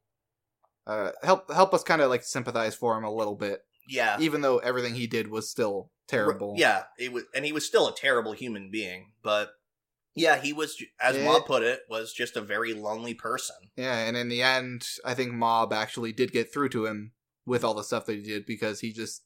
[0.86, 4.16] uh, help help us kind of like sympathize for him a little bit, Yeah.
[4.20, 6.54] even though everything he did was still terrible.
[6.56, 9.12] Yeah, it was, and he was still a terrible human being.
[9.22, 9.50] But
[10.14, 13.56] yeah, he was, as It- Mob put it, was just a very lonely person.
[13.76, 17.12] Yeah, and in the end, I think Mob actually did get through to him
[17.46, 19.22] with all the stuff that he did because he just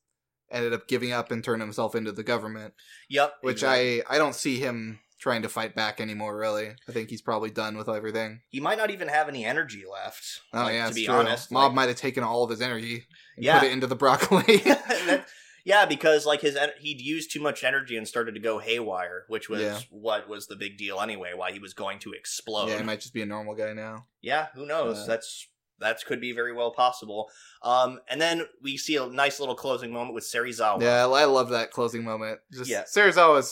[0.50, 2.72] ended up giving up and turning himself into the government,
[3.10, 3.34] Yep.
[3.42, 4.02] which exactly.
[4.04, 6.38] I I don't see him trying to fight back anymore.
[6.38, 8.40] Really, I think he's probably done with everything.
[8.48, 10.40] he might not even have any energy left.
[10.54, 11.14] Oh like, yeah, to be true.
[11.14, 13.04] honest, Mob like- might have taken all of his energy
[13.40, 13.58] Yeah.
[13.60, 14.56] put it into the broccoli.
[14.64, 15.26] That-
[15.64, 19.24] yeah, because like his en- he'd used too much energy and started to go haywire,
[19.28, 19.78] which was Yeah.
[19.90, 21.32] what was the big deal anyway.
[21.34, 22.68] Why he was going to explode.
[22.68, 24.06] yeah, he might just be a normal guy now.
[24.22, 24.98] Yeah, who knows?
[25.00, 25.46] Uh, That's
[25.80, 27.30] that could be very well possible.
[27.62, 30.82] Um, and then we see a nice little closing moment with Serizawa.
[30.82, 32.40] Yeah, I love that closing moment.
[32.52, 32.82] Just Yeah.
[32.82, 33.50] Serizawa is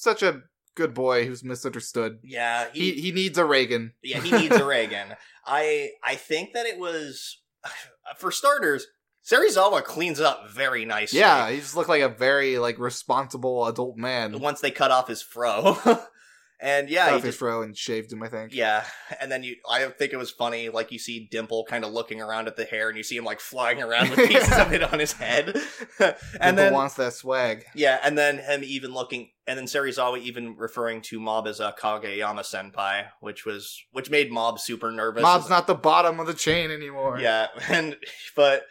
[0.00, 0.42] such a
[0.76, 2.18] good boy who's misunderstood.
[2.22, 3.92] Yeah, He he needs a Reigen.
[4.02, 5.16] Yeah, he needs a Reigen.
[5.46, 7.40] I I think that it was
[8.18, 8.86] for starters,
[9.24, 11.20] Serizawa cleans up very nicely.
[11.20, 14.38] Yeah, he just looked like a very like responsible adult man.
[14.38, 15.78] Once they cut off his fro.
[16.60, 18.22] and yeah, Cut he off his fro and shaved him.
[18.22, 18.54] I think.
[18.54, 18.84] yeah,
[19.20, 22.20] and then you I think it was funny like you see Dimple kind of looking
[22.20, 24.82] around at the hair and you see him like flying around with pieces of it
[24.82, 25.56] on his head.
[25.98, 27.64] and and then wants that swag.
[27.74, 31.74] yeah, and then him even looking, and then Serizawa even referring to Mob as a
[31.80, 35.22] Kageyama senpai, which was which made Mob super nervous.
[35.22, 37.18] Mob's not the bottom of the chain anymore.
[37.18, 37.96] Yeah, and
[38.36, 38.64] but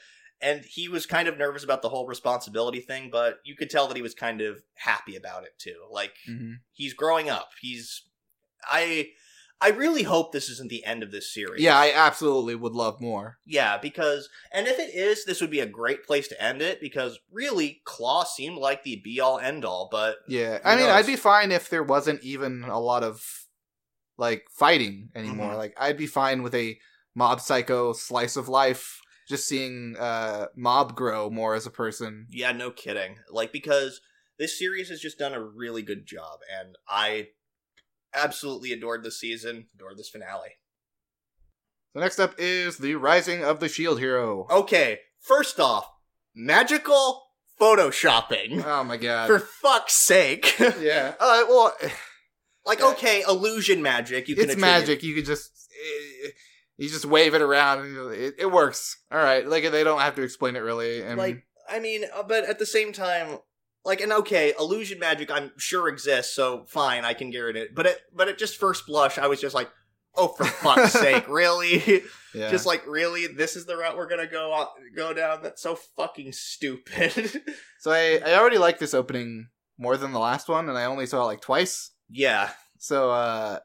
[0.44, 3.88] and he was kind of nervous about the whole responsibility thing, but you could tell
[3.88, 5.86] that he was kind of happy about it too.
[5.90, 6.56] Like Mhm.
[6.74, 7.50] he's growing up.
[7.62, 8.04] He's
[8.64, 9.12] I
[9.62, 11.62] I really hope this isn't the end of this series.
[11.64, 13.38] Yeah, I absolutely would love more.
[13.46, 16.82] Yeah, because and if it is, this would be a great place to end it
[16.82, 20.96] because really Claw seemed like the be all end all, but Yeah, I mean, knows?
[20.96, 23.48] I'd be fine if there wasn't even a lot of
[24.18, 25.54] like fighting anymore.
[25.54, 25.58] Mhm.
[25.58, 26.78] Like, I'd be fine with a
[27.16, 29.00] mob psycho slice of life.
[29.34, 32.28] Just seeing uh mob grow more as a person.
[32.30, 33.16] yeah, no kidding.
[33.32, 34.00] Like because
[34.38, 37.30] this series has just done a really good job and I
[38.14, 40.52] absolutely adored this season, adored this finale.
[41.96, 44.46] The next up is the Rising of the Shield Hero.
[44.52, 45.88] Okay, first off,
[46.36, 47.24] magical
[47.60, 48.64] photoshopping.
[48.64, 49.26] Oh my god.
[49.28, 50.56] For fuck's sake.
[50.80, 51.14] yeah.
[51.20, 51.76] Uh, well,
[52.68, 54.28] like, okay, illusion magic.
[54.28, 55.04] You can it's attribute- magic.
[55.04, 55.50] You could just
[56.26, 56.30] eh,
[56.78, 57.80] you just wave it around.
[57.80, 58.98] And it, it works.
[59.12, 59.48] All right.
[59.48, 61.02] Like they don't have to explain it really.
[61.02, 63.40] And Like, I mean, uh, but at the same time,
[63.86, 67.76] like, and okay, illusion magic, I'm sure exists, so fine, I can guarantee it.
[67.76, 69.70] But it, but at just first blush, I was just like,
[70.16, 72.04] oh, for fuck's sake, really?
[72.34, 72.50] yeah.
[72.50, 73.28] Just like, really?
[73.28, 75.42] This is the route we're gonna go on, go down?
[75.44, 77.42] That's so fucking stupid.
[77.80, 81.06] so I I already like this opening more than the last one, and I only
[81.06, 81.92] saw it like twice.
[82.10, 83.60] yeah, So uh,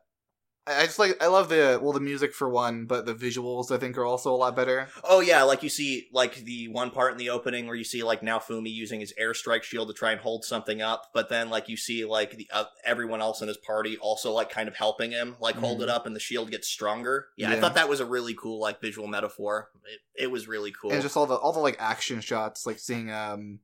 [0.68, 3.78] I just like I love the well the music for one, but the visuals I
[3.78, 4.88] think are also a lot better.
[5.04, 8.02] Oh yeah, like you see, like the one part in the opening where you see
[8.02, 11.68] like Naofumi using his airstrike shield to try and hold something up, but then like
[11.68, 15.10] you see like the uh, everyone else in his party also like kind of helping
[15.10, 15.84] him, like hold Mhm.
[15.84, 17.28] it up, and the shield gets stronger.
[17.36, 19.70] Yeah, I thought that was a really cool like visual metaphor.
[20.16, 20.92] It, it was really cool.
[20.92, 23.60] And just all the all the like action shots, like seeing um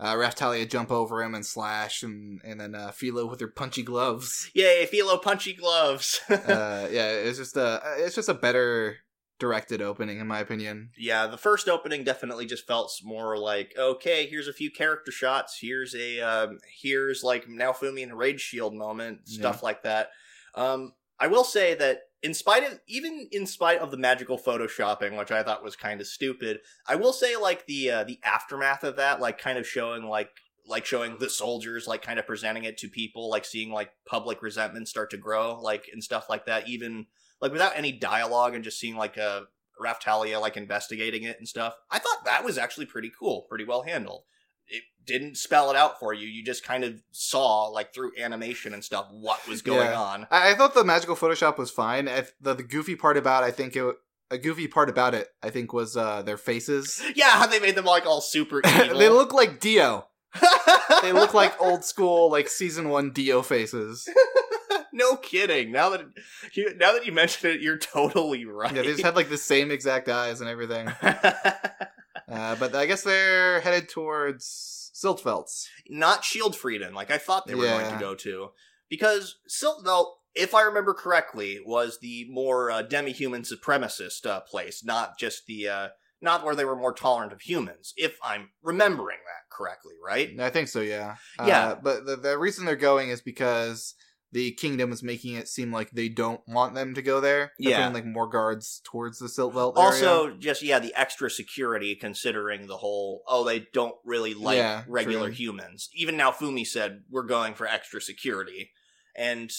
[0.00, 3.82] uh Raphtalia jump over him and slash, and and then uh, Philo with her punchy
[3.82, 4.50] gloves.
[4.54, 6.20] Yay, Philo punchy gloves.
[6.30, 8.98] uh, yeah, it's just a it's just a better
[9.38, 10.90] directed opening in my opinion.
[10.96, 15.58] yeah, the first opening definitely just felt more like okay, here's a few character shots.
[15.60, 20.10] Here's a um, here's like Naofumi and Rage Shield moment, stuff like that.
[20.54, 25.18] Um, I will say that in spite of even in spite of the magical photoshopping,
[25.18, 28.84] which I thought was kind of stupid, I will say like the uh, the aftermath
[28.84, 30.30] of that, like kind of showing like
[30.66, 34.40] like showing the soldiers like kind of presenting it to people, like seeing like public
[34.42, 37.06] resentment start to grow, like and stuff like that, even
[37.40, 39.46] like without any dialogue and just seeing like a
[39.82, 41.74] Raphtalia like investigating it and stuff.
[41.90, 44.22] I thought that was actually pretty cool, pretty well handled.
[44.74, 46.26] It didn't spell it out for you.
[46.26, 50.00] You just kind of saw like through animation and stuff what was going Yeah.
[50.00, 50.26] on.
[50.30, 52.06] I, I thought the magical Photoshop was fine.
[52.06, 53.94] The the goofy part about I think it
[54.30, 57.02] a goofy part about it I think was uh their faces.
[57.14, 60.06] Yeah, how they made them like all super they look like Dio.
[61.02, 64.08] They look like old school like season one Dio faces.
[64.92, 65.72] no kidding.
[65.72, 66.02] Now that
[66.54, 68.72] you, now that you mention it, you're totally right.
[68.74, 70.88] Yeah, they just had like the same exact eyes and everything.
[72.32, 75.66] Uh, but I guess they're headed towards Siltvelts.
[75.88, 78.50] not Shield Freedom, like I thought they were going to go to,
[78.88, 84.82] because Silt, though, if I remember correctly, was the more uh, demi-human supremacist uh, place,
[84.84, 85.88] not just the uh,
[86.22, 87.92] not where they were more tolerant of humans.
[87.96, 90.30] If I'm remembering that correctly, right?
[90.40, 91.16] I think so, yeah.
[91.44, 91.68] Yeah.
[91.68, 93.94] Uh, but the, the reason they're going is because
[94.32, 97.52] the kingdom is making it seem like they don't want them to go there.
[97.58, 97.76] They're Yeah.
[97.76, 99.86] putting, like more guards towards the Siltvelt area.
[99.86, 104.84] Also, just yeah, the extra security considering the whole oh they don't really like Yeah,
[104.88, 105.34] regular true.
[105.34, 105.90] humans.
[105.94, 108.72] Even now, Fumi said we're going for extra security,
[109.14, 109.50] and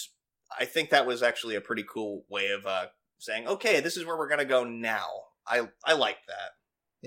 [0.60, 2.88] I think that was actually a pretty cool way of uh,
[3.20, 5.06] saying okay, this is where we're gonna go now.
[5.48, 6.52] I I like that.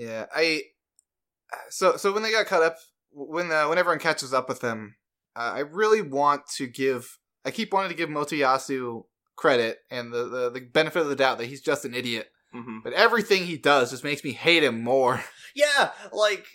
[0.01, 0.61] Yeah, I.
[1.69, 2.77] So so when they got cut up,
[3.11, 4.95] when uh, when everyone catches up with them,
[5.35, 7.17] uh, I really want to give.
[7.45, 11.37] I keep wanting to give Motoyasu credit and the, the the benefit of the doubt
[11.37, 12.29] that he's just an idiot.
[12.51, 15.23] hmm But everything he does just makes me hate him more.
[15.55, 16.45] Yeah, like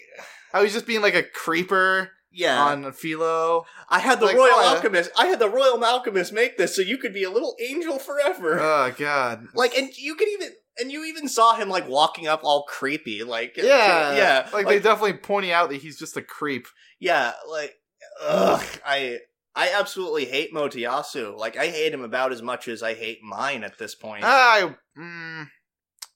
[0.53, 2.63] How he's just being like a creeper yeah.
[2.63, 3.65] on Philo.
[3.89, 4.75] I had the like, Royal oh.
[4.77, 5.11] Alchemist.
[5.19, 8.61] I had the Royal Alchemist make this so you could be a little angel forever.
[8.61, 9.49] Oh god.
[9.55, 10.51] like, and you could even.
[10.79, 14.79] And you even saw him like walking up all creepy, like Yeah, yeah, Like, they
[14.79, 16.67] definitely pointing out that he's just a creep.
[17.01, 17.75] Yeah, like,
[18.23, 19.19] ugh, I
[19.55, 21.37] I absolutely hate Motoyasu.
[21.37, 24.25] Like, I hate him about as much as I hate mine at this point.
[24.25, 25.47] I mm,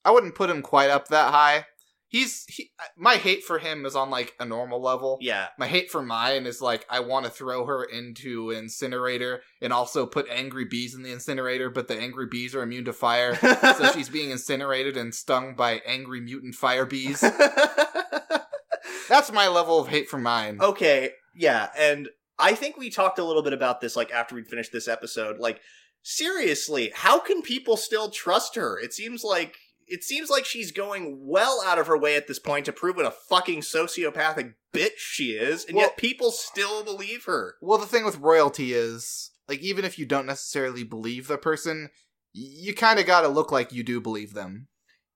[0.04, 1.66] I wouldn't put him quite up that high.
[2.08, 5.18] He's he, my hate for him is on like a normal level.
[5.20, 9.42] yeah, My hate for mine is like I want to throw her into an incinerator
[9.60, 12.92] and also put angry bees in the incinerator, but the angry bees are immune to
[12.92, 17.20] fire, so she's being incinerated and stung by angry mutant fire bees.
[19.08, 20.58] That's my level of hate for mine.
[20.60, 22.08] okay, yeah, and
[22.38, 25.38] I think we talked a little bit about this like after we'd finished this episode.
[25.38, 25.60] Like,
[26.02, 28.78] seriously, how can people still trust her?
[28.78, 29.56] It seems like
[29.88, 32.96] it seems like she's going well out of her way at this point to prove
[32.96, 37.54] what a fucking sociopathic bitch she is, and Well- yet people still believe her.
[37.60, 41.90] Well, the thing with royalty is, like, even if you don't necessarily believe the person,
[42.32, 44.66] you kind of got to look like you do believe them.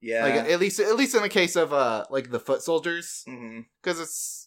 [0.00, 0.22] Yeah.
[0.24, 3.24] Like, at least, at least in the case of, uh, like the foot soldiers,
[3.82, 4.39] because it's,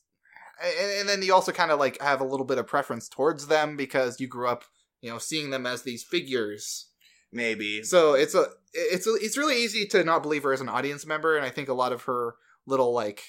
[0.61, 3.47] and, and then you also kind of like have a little bit of preference towards
[3.47, 4.63] them because you grew up,
[5.01, 6.89] you know, seeing them as these figures.
[7.31, 7.83] Maybe.
[7.83, 11.05] So it's a, it's a, it's really easy to not believe her as an audience
[11.05, 12.35] member, and I think a lot of her
[12.67, 13.23] little like,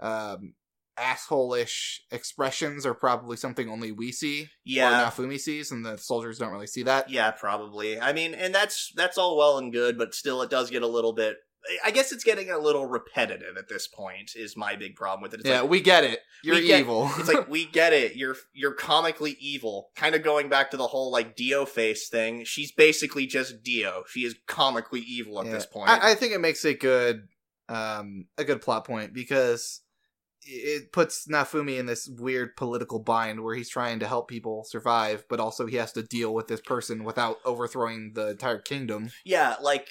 [0.00, 0.54] um,
[0.96, 4.88] asshole-ish expressions are probably something only we see yeah.
[4.88, 7.08] or Naofumi sees, and the soldiers don't really see that.
[7.08, 8.00] Yeah, probably.
[8.00, 10.88] I mean, and that's that's all well and good, but still, it does get a
[10.88, 11.36] little bit.
[11.84, 14.32] I guess it's getting a little repetitive at this point.
[14.36, 15.40] Is my big problem with it.
[15.40, 16.20] It's yeah, like, we get it.
[16.42, 17.10] You're get- evil.
[17.18, 18.16] it's like we get it.
[18.16, 19.90] You're you're comically evil.
[19.96, 22.44] Kind of going back to the whole like Dio face thing.
[22.44, 24.04] She's basically just Dio.
[24.08, 25.52] She is comically evil at Yeah.
[25.52, 25.90] this point.
[25.90, 27.28] I, I think it makes a good,
[27.68, 29.82] um, a good plot point because
[30.50, 35.24] it puts Naofumi in this weird political bind where he's trying to help people survive,
[35.28, 39.10] but also he has to deal with this person without overthrowing the entire kingdom.
[39.26, 39.88] Yeah, like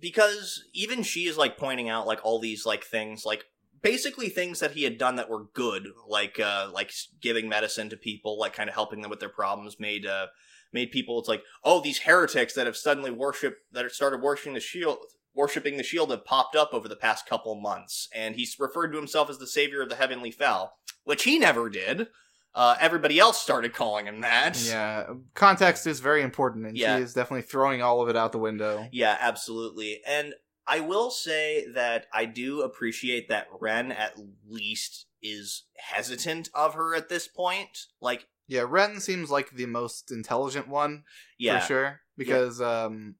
[0.00, 3.44] because even she is like pointing out like all these like things like
[3.82, 7.96] basically things that he had done that were good like uh like giving medicine to
[7.96, 10.26] people like kind of helping them with their problems made uh
[10.72, 14.54] made people it's like oh these heretics that have suddenly worshiped that have started worshiping
[14.54, 14.98] the shield
[15.34, 18.98] worshiping the shield have popped up over the past couple months and he's referred to
[18.98, 20.74] himself as the savior of the heavenly fell
[21.04, 22.08] which he never did
[22.54, 26.96] uh everybody else started calling him that Yeah, context is very important, and Yeah.
[26.96, 28.88] she is definitely throwing all of it out the window.
[28.92, 30.00] Yeah, absolutely.
[30.06, 30.34] And
[30.66, 34.16] I will say that I do appreciate that Ren at
[34.48, 37.86] least is hesitant of her at this point.
[38.00, 41.04] Like, Yeah, Ren seems like the most intelligent one
[41.38, 41.60] yeah.
[41.60, 43.16] for sure because um,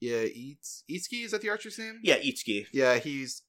[0.00, 2.00] yeah, Itz- Itsuki is that the archer's name?
[2.02, 2.66] Yeah, Itsuki.
[2.72, 3.42] yeah, he's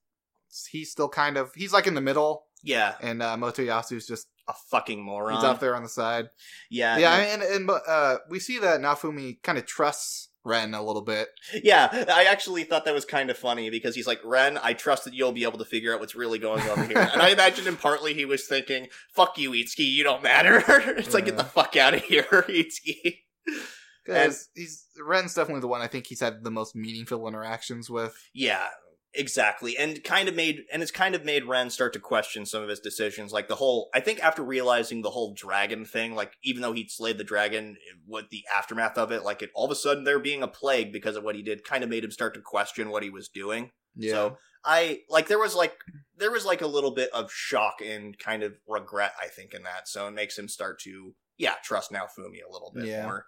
[0.70, 4.54] he's still kind of he's like in the middle, Yeah, and uh, Motoyasu's just a
[4.70, 5.36] fucking moron.
[5.36, 6.28] he's up there on the side.
[6.70, 11.02] Yeah, yeah, and and uh, we see that Naofumi kind of trusts Ren a little
[11.04, 11.30] bit.
[11.64, 12.06] yeah.
[12.10, 15.14] I actually thought that was kind of funny because he's like, Ren, I trust that
[15.14, 16.98] you'll be able to figure out what's really going on here.
[16.98, 20.64] and I imagine him partly he was thinking, fuck you, Itsuki, you don't matter.
[20.68, 23.20] it's like, get the fuck out of here, Itsuki.
[24.04, 28.16] Because he's Ren's definitely the one I think he's had the most meaningful interactions with.
[28.34, 28.68] Yeah,
[29.14, 29.78] exactly.
[29.78, 32.70] And kind of made and it's kind of made Ren start to question some of
[32.70, 33.32] his decisions.
[33.32, 36.91] Like the whole I think after realizing the whole dragon thing, like even though he'd
[36.91, 40.20] slayed the dragon, what the aftermath of it, like it all of a sudden there
[40.20, 42.89] being a plague because of what he did kind of made him start to question
[42.89, 43.72] what he was doing.
[43.95, 45.76] Yeah, So I like there was like
[46.18, 49.64] there was like a little bit of shock and kind of regret, I think, in
[49.64, 49.88] that.
[49.88, 53.03] So it makes him start to yeah, trust Naofumi a little bit Yeah.
[53.03, 53.26] more.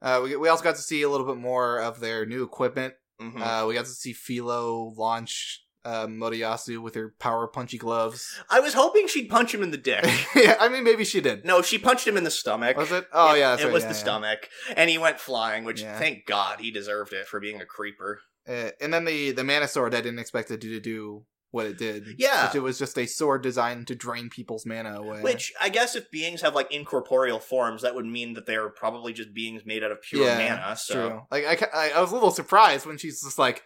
[0.00, 2.94] uh, we we also got to see a little bit more of their new equipment.
[3.22, 3.40] Mhm.
[3.40, 8.38] Uh, we got to see Philo launch uh, Motoyasu with her power punchy gloves.
[8.48, 10.04] I was hoping she'd punch him in the dick.
[10.36, 11.44] yeah, I mean maybe she did.
[11.44, 12.76] No, she punched him in the stomach.
[12.76, 13.06] Was it?
[13.12, 14.00] Oh It- yeah, it right, was yeah, the yeah.
[14.00, 15.64] stomach, and he went flying.
[15.64, 15.98] Which, Yeah.
[15.98, 18.20] thank God, he deserved it for being a creeper.
[18.48, 21.78] Uh, and then the the mana sword I didn't expect it to do what it
[21.78, 22.06] did.
[22.18, 22.46] Yeah.
[22.46, 25.20] Which it was just a sword designed to drain people's mana away.
[25.20, 29.12] Which I guess if beings have like incorporeal forms, that would mean that they're probably
[29.12, 30.76] just beings made out of pure yeah, mana.
[30.76, 31.22] So true.
[31.30, 33.62] Like I, I, was a little surprised when she's just like,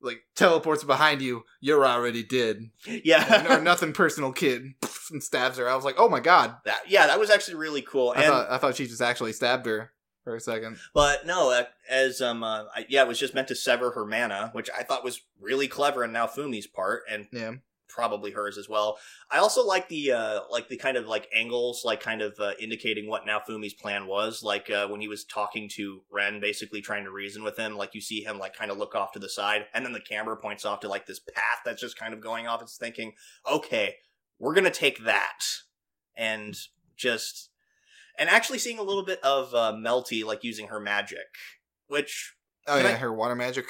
[0.00, 1.42] like teleports behind you.
[1.60, 2.70] You're already dead.
[3.04, 4.62] yeah, or nothing personal, kid,
[5.10, 5.68] and stabs her.
[5.68, 6.56] I was like, oh my god.
[6.64, 8.14] that yeah, that was actually really cool.
[8.16, 9.92] I And thought I thought she just actually stabbed her
[10.30, 10.78] for a second.
[10.94, 14.50] but no, as um, uh, I, yeah, it was just meant to sever her mana,
[14.52, 17.54] which I thought was really clever on Naofumi's part, and Yeah.
[17.88, 18.98] probably hers as well.
[19.32, 22.52] I also like the uh like the kind of like angles like kind of uh,
[22.60, 27.02] indicating what Naofumi's plan was like uh, when he was talking to Ren basically trying
[27.04, 29.28] to reason with him like you see him like kind of look off to the
[29.28, 32.20] side and then the camera points off to like this path that's just kind of
[32.20, 33.12] going off it's thinking
[33.50, 33.96] okay
[34.38, 35.40] we're to take that
[36.16, 36.56] and
[36.96, 37.49] just
[38.20, 41.18] and actually seeing a little bit of uh, Melty like using her magic
[41.88, 42.34] which
[42.68, 43.64] Oh yeah, I- her water magic.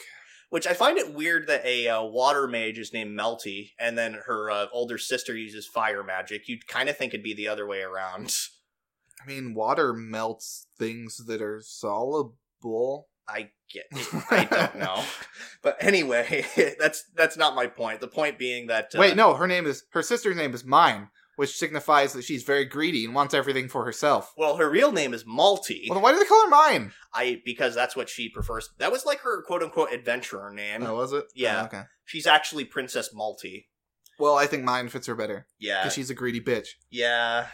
[0.50, 4.18] which I find it weird that a uh, water mage is named Melty, and then
[4.26, 6.48] her uh, older sister uses fire magic.
[6.48, 8.36] You'd kind of think it'd be the other way around.
[9.22, 13.08] I mean, water melts things that are soluble.
[13.28, 13.84] I get,
[14.30, 15.04] I don't know,
[15.62, 16.44] but anyway,
[16.80, 18.00] that's that's not my point.
[18.00, 21.08] The point being that uh, Wait, no, her name is her sister's name is Mine,
[21.40, 24.34] which signifies that she's very greedy and wants everything for herself.
[24.36, 25.88] Well, her real name is Malty.
[25.88, 26.92] Well, then why do they call her Mine?
[27.14, 28.68] I because that's what she prefers.
[28.76, 30.82] That was like her quote unquote adventurer name.
[30.82, 31.24] Oh, was it?
[31.26, 31.62] Oh, yeah.
[31.62, 31.82] Oh, okay.
[32.04, 33.68] She's actually Princess Malty.
[34.18, 37.46] Well, I think Mine fits her better Yeah, because she's a greedy bitch, yeah.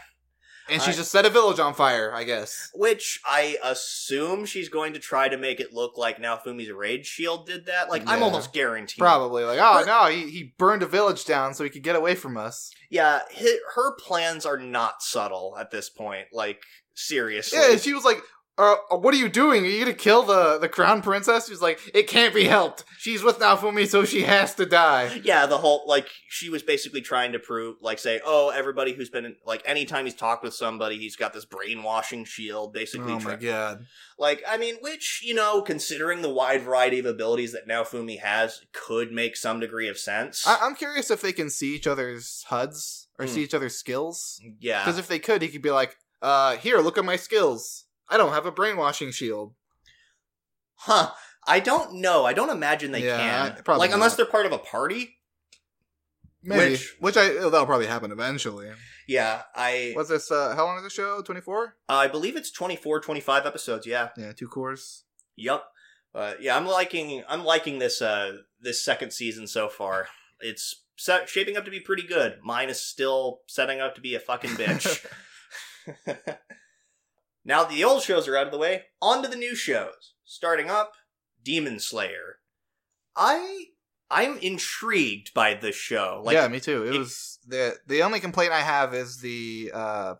[0.69, 2.13] And she I- just set a village on fire.
[2.13, 2.69] I guess.
[2.73, 7.45] Which I assume she's going to try to make it look like Naofumi's Rage Shield
[7.45, 7.89] did that.
[7.89, 8.99] Like, I'm almost guaranteed.
[8.99, 11.95] Probably like, oh Her- no, he, he burned a village down so he could get
[11.95, 12.71] away from us.
[12.89, 13.19] Yeah,
[13.75, 16.27] her plans are not subtle at this point.
[16.31, 16.61] Like,
[16.93, 17.59] seriously.
[17.59, 18.21] Yeah, she was like,
[18.57, 19.63] uh, "What are you doing?
[19.65, 22.83] Are you gonna kill the the crown princess?" She's like, "It can't be helped.
[22.97, 27.01] She's with Naofumi, so she has to die." Yeah, the whole like she was basically
[27.01, 30.97] trying to prove, like, say, oh, everybody who's been like, anytime he's talked with somebody,
[30.97, 33.13] he's got this brainwashing shield, basically.
[33.13, 33.85] Oh my god!
[34.17, 38.61] Like, I mean, which you know, considering the wide variety of abilities that Naofumi has,
[38.73, 40.47] could make some degree of sense.
[40.47, 43.31] I- I'm curious if they can see each other's HUDs or Hmm.
[43.31, 44.39] see each other's skills.
[44.59, 47.83] yeah, Because if they could, he could be like, "Uh, here, look at my skills.
[48.09, 49.53] I don't have a brainwashing shield."
[50.81, 51.11] huh?
[51.47, 52.25] I don't know.
[52.25, 53.17] I don't imagine they Yeah,
[53.53, 53.63] can.
[53.63, 55.15] Probably like, unless they're part of a party.
[56.43, 56.71] Maybe.
[56.73, 58.69] Which- Which, I that'll probably happen eventually.
[59.07, 60.29] Yeah, I What's this?
[60.29, 61.21] Uh, how long is the show?
[61.21, 61.77] Twenty four.
[61.87, 63.87] I believe it's 24, 25 episodes.
[63.87, 64.09] Yeah.
[64.17, 65.03] Yeah, two cours.
[65.37, 65.63] Yep.
[66.13, 70.07] But yeah, I'm liking I'm liking this uh this second season so far.
[70.41, 72.39] It's set, shaping up to be pretty good.
[72.43, 75.05] Mine is still setting up to be a fucking bitch.
[77.47, 78.83] now the old shows are out of the way.
[79.01, 80.13] On to the new shows.
[80.25, 80.91] Starting up,
[81.43, 82.37] Demon Slayer.
[83.15, 83.65] I
[84.09, 86.21] I'm intrigued by this show.
[86.23, 86.85] Like yeah, me too.
[86.85, 90.13] It it- was the the only complaint I have is the uh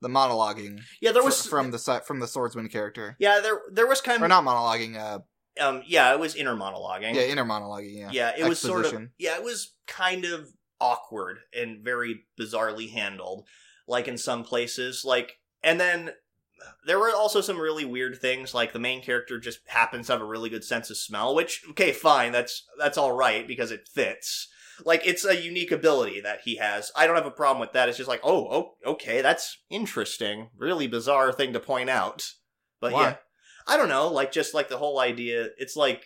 [0.00, 3.16] the monologuing yeah, there was from the from the swordsman character.
[3.18, 5.18] yeah there there was kind of Or not monologuing, uh
[5.60, 7.14] um yeah it was inner monologuing.
[7.14, 8.10] yeah, inner monologuing, yeah.
[8.12, 10.50] yeah it was sort of yeah it was kind of
[10.80, 13.44] awkward and very bizarrely handled
[13.88, 15.32] like in some places like
[15.62, 19.60] and then uh, there were also some really weird things like the main character just
[19.66, 23.12] happens to have a really good sense of smell which okay fine that's that's all
[23.12, 24.48] right because it fits.
[24.84, 26.92] Like it's a unique ability that he has.
[26.94, 27.88] I don't have a problem with that.
[27.88, 30.50] It's just like oh, oh okay that's interesting.
[30.56, 32.32] Really bizarre thing to point out.
[32.80, 33.02] But Why?
[33.02, 33.16] yeah.
[33.66, 36.04] I don't know like just like the whole idea it's like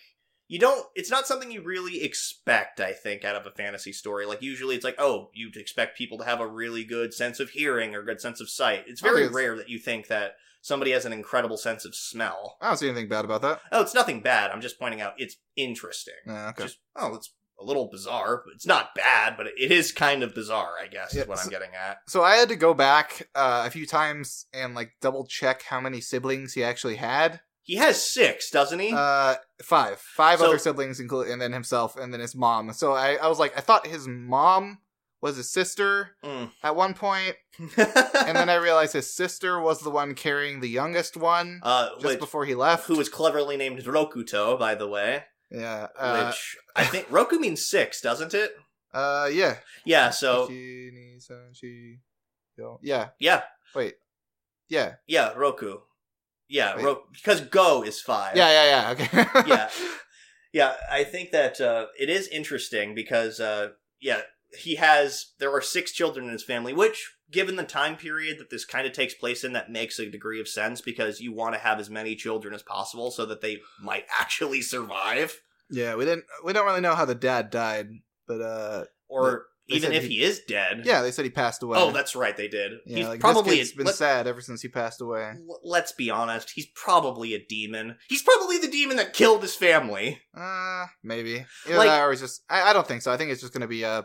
[0.52, 4.26] you don't it's not something you really expect i think out of a fantasy story
[4.26, 7.50] like usually it's like oh you'd expect people to have a really good sense of
[7.50, 10.90] hearing or good sense of sight it's very it's- rare that you think that somebody
[10.92, 13.60] has an incredible sense of smell I don't see anything bad about that.
[13.72, 16.64] oh it's nothing bad i'm just pointing out it's interesting Yeah, okay.
[16.64, 17.30] just oh it's
[17.60, 21.14] a little bizarre but it's not bad but it is kind of bizarre i guess
[21.14, 23.86] Yeah, is what i'm getting at So I had to go back uh, a few
[23.86, 27.40] times and like double check how many siblings he actually had.
[27.64, 31.96] He has six doesn't he Uh, five, five So- other siblings, including and then himself,
[31.96, 32.72] and then his mom.
[32.72, 34.78] So I, I was like, I thought his mom
[35.20, 36.50] was his sister Mm.
[36.64, 41.16] at one point, and then I realized his sister was the one carrying the youngest
[41.16, 42.88] one uh, just which, before he left.
[42.88, 45.24] who was cleverly named Rokuta, by the way.
[45.50, 48.56] yeah, uh, which I think Roku means six, doesn't it?
[48.92, 49.58] uh, yeah.
[49.84, 50.10] Yeah.
[50.10, 50.48] So
[52.82, 53.08] yeah.
[53.20, 53.42] yeah,
[53.74, 53.94] Wait,
[54.68, 55.78] yeah, yeah, Roku.
[56.52, 58.36] Yeah, Ro- because Go is five.
[58.36, 58.90] yeah, yeah, yeah.
[58.92, 59.42] Okay.
[59.48, 59.70] Yeah.
[60.52, 60.74] yeah.
[60.90, 63.70] I think that uh, it is interesting because uh,
[64.02, 64.20] yeah,
[64.58, 68.50] he has there are six children in his family, which given the time period that
[68.50, 71.54] this kind of takes place in, that makes a degree of sense because you want
[71.54, 75.40] to have as many children as possible so that they might actually survive.
[75.70, 76.26] Yeah, we didn't.
[76.44, 77.88] We don't really know how the dad died.
[78.28, 80.82] but uh, or They even if he- he is dead.
[80.84, 81.78] yeah, they said he passed away.
[81.78, 82.72] Oh, that's right, they did.
[82.84, 85.32] yeah, he's like, probably a, been let, sad ever since he passed away.
[85.62, 86.50] let's be honest.
[86.54, 87.96] He's probably a demon.
[88.08, 90.20] He's probably the demon that killed his family.
[90.36, 91.44] Uh, maybe.
[91.66, 92.42] Either Like- that or just.
[92.50, 93.12] I, I don't think so.
[93.12, 94.04] I think it's just going to be a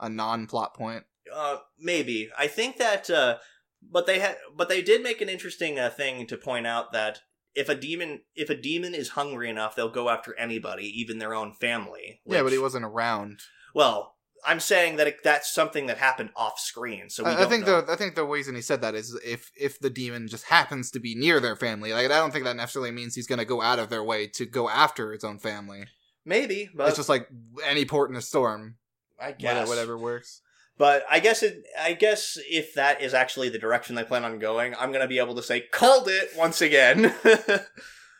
[0.00, 1.04] a non-plot point.
[1.32, 2.30] Uh, maybe.
[2.38, 3.08] I think that.
[3.10, 3.38] Uh,
[3.82, 4.36] but they had.
[4.56, 7.20] But they did make an interesting uh, thing to point out that
[7.54, 11.34] if a demon, if a demon is hungry enough, they'll go after anybody, even their
[11.34, 12.20] own family.
[12.26, 13.40] Yeah, but he wasn't around.
[13.74, 14.13] Well,
[14.46, 17.08] I'm saying that it, that's something that happened off screen.
[17.10, 17.80] So we I, I think know.
[17.80, 20.90] the I think the reason he said that is if if the demon just happens
[20.92, 21.92] to be near their family.
[21.92, 24.26] Like I don't think that necessarily means he's going to go out of their way
[24.28, 25.86] to go after its own family.
[26.24, 27.28] maybe, but it's just like
[27.64, 28.76] any port in a storm.
[29.20, 30.40] I Whatever, guess whatever works.
[30.76, 31.62] But I guess it.
[31.80, 35.18] I guess if that is actually the direction they plan on going, I'm gonna be
[35.20, 37.14] able to say called it once again.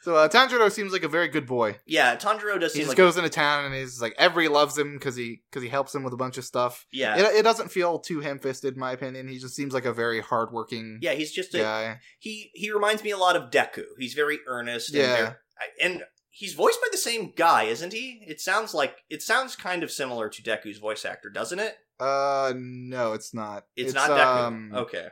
[0.05, 1.78] So uh, Tanjiro seems like a very good boy.
[1.86, 4.76] yeah, Tanjiro does He seem just like goes into town and he's like every loves
[4.76, 6.86] him because he because he helps him with a bunch of stuff.
[6.92, 9.28] yeah, It, it doesn't feel too ham-fisted, in my opinion.
[9.28, 11.12] He just seems like a very hardworking yeah.
[11.14, 12.00] He's just a guy.
[12.18, 12.50] he.
[12.55, 13.84] He reminds me a lot of Deku.
[13.98, 14.90] He's very earnest.
[14.90, 15.16] And Yeah.
[15.16, 15.34] very-
[15.80, 18.24] and he's voiced by the same guy, isn't he?
[18.26, 21.76] It sounds like it sounds kind of similar to Deku's voice actor, doesn't it?
[21.98, 23.64] Uh, no, it's not.
[23.76, 24.36] It's, not Deku.
[24.46, 25.07] um, okay.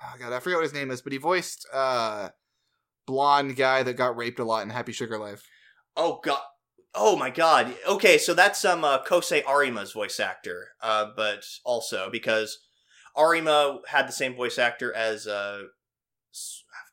[0.00, 2.28] Oh god, I forget what his name is, but he voiced uh
[3.06, 5.42] blonde guy that got raped a lot in Happy Sugar Life.
[5.96, 6.40] Oh god.
[6.94, 7.74] Oh my god.
[7.86, 10.68] Okay, so that's um uh, Kosei Arima's voice actor.
[10.80, 12.58] Uh but also because
[13.16, 15.62] Arima had the same voice actor as uh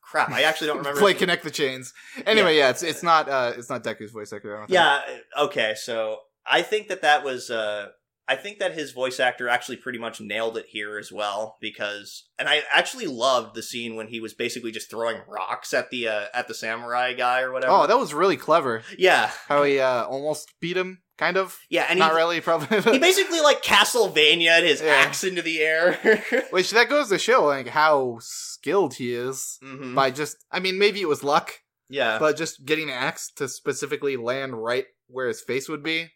[0.02, 1.00] crap, I actually don't remember.
[1.00, 1.92] Play connect the chains.
[2.26, 4.54] Anyway, yeah, it's it's not uh it's not Deku's voice actor.
[4.54, 4.74] I don't think.
[4.74, 5.00] Yeah,
[5.44, 7.88] okay, so I think that that was uh
[8.26, 12.24] I think that his voice actor actually pretty much nailed it here as well because
[12.38, 16.08] and I actually loved the scene when he was basically just throwing rocks at the
[16.08, 17.72] uh, at the samurai guy or whatever.
[17.72, 18.82] Oh, that was really clever.
[18.98, 19.30] yeah.
[19.48, 21.58] How he uh almost beat him, kind of.
[21.68, 22.80] Yeah, and not he, really, probably.
[22.92, 24.92] he basically like Castlevania his Yeah.
[24.92, 26.22] axe into the air.
[26.50, 29.94] Which that goes to show like how skilled he is Mhm.
[29.94, 30.36] by just.
[30.50, 31.52] I mean, maybe it was luck,
[31.90, 36.10] Yeah, but just getting an axe to specifically land right where his face would be.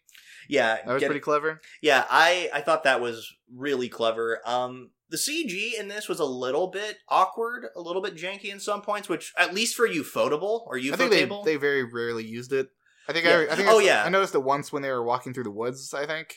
[0.49, 1.61] Yeah, That was get- pretty clever.
[1.81, 2.05] yeah.
[2.09, 3.25] I I thought that was
[3.55, 4.41] really clever.
[4.45, 8.59] Um, the CG in this was a little bit awkward, a little bit janky in
[8.59, 12.51] some points, which at least for Ufotable or I think they, they very rarely used
[12.53, 12.67] it.
[13.07, 13.45] I think Yeah.
[13.49, 14.03] I, I think Oh, I, yeah.
[14.03, 15.93] I noticed it once when they were walking through the woods.
[15.93, 16.35] I think.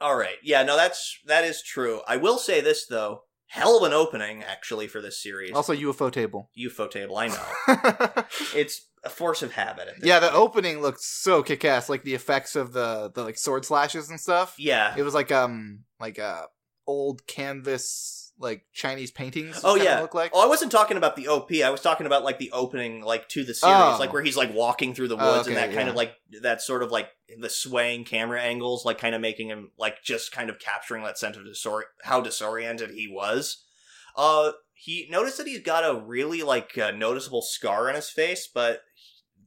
[0.00, 0.36] All right.
[0.42, 2.00] Yeah, no, that's that is true.
[2.06, 3.22] I will say this though.
[3.48, 5.52] Hell of an opening actually for this series.
[5.52, 6.50] Also, UFO table.
[6.58, 8.24] UFO table, I know.
[8.54, 9.88] it's a force of habit.
[10.02, 10.38] Yeah, the point.
[10.38, 11.88] opening looked so kick-ass.
[11.88, 14.54] Like the effects of the the like sword slashes and stuff.
[14.58, 14.94] Yeah.
[14.96, 16.42] It was like um like uh
[16.86, 19.62] old canvas like Chinese paintings.
[19.64, 20.00] Oh, yeah.
[20.00, 20.30] look like.
[20.34, 21.50] Oh, I wasn't talking about the OP.
[21.64, 23.96] I was talking about like the opening, like to the series, Oh.
[23.98, 25.90] like where he's like walking through the Oh, woods and okay, that kind yeah.
[25.92, 27.08] of like that sort of like
[27.40, 31.16] the swaying camera angles, like kind of making him like just kind of capturing that
[31.18, 33.64] sense of disor- how disoriented he was.
[34.16, 38.46] Uh, he noticed that he's got a really like uh, noticeable scar on his face,
[38.52, 38.80] but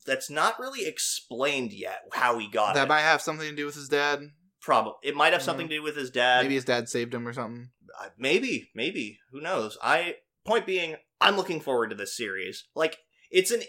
[0.06, 2.76] that's not really explained yet how he got it.
[2.76, 2.90] that it.
[2.90, 4.22] might have something to do with his dad.
[4.62, 5.46] Probably it might have Mhm.
[5.46, 6.44] something to do with his dad.
[6.44, 7.70] Maybe his dad saved him or something.
[8.00, 13.00] Uh, maybe maybe who knows i point being i'm looking forward to this series like
[13.32, 13.62] it's an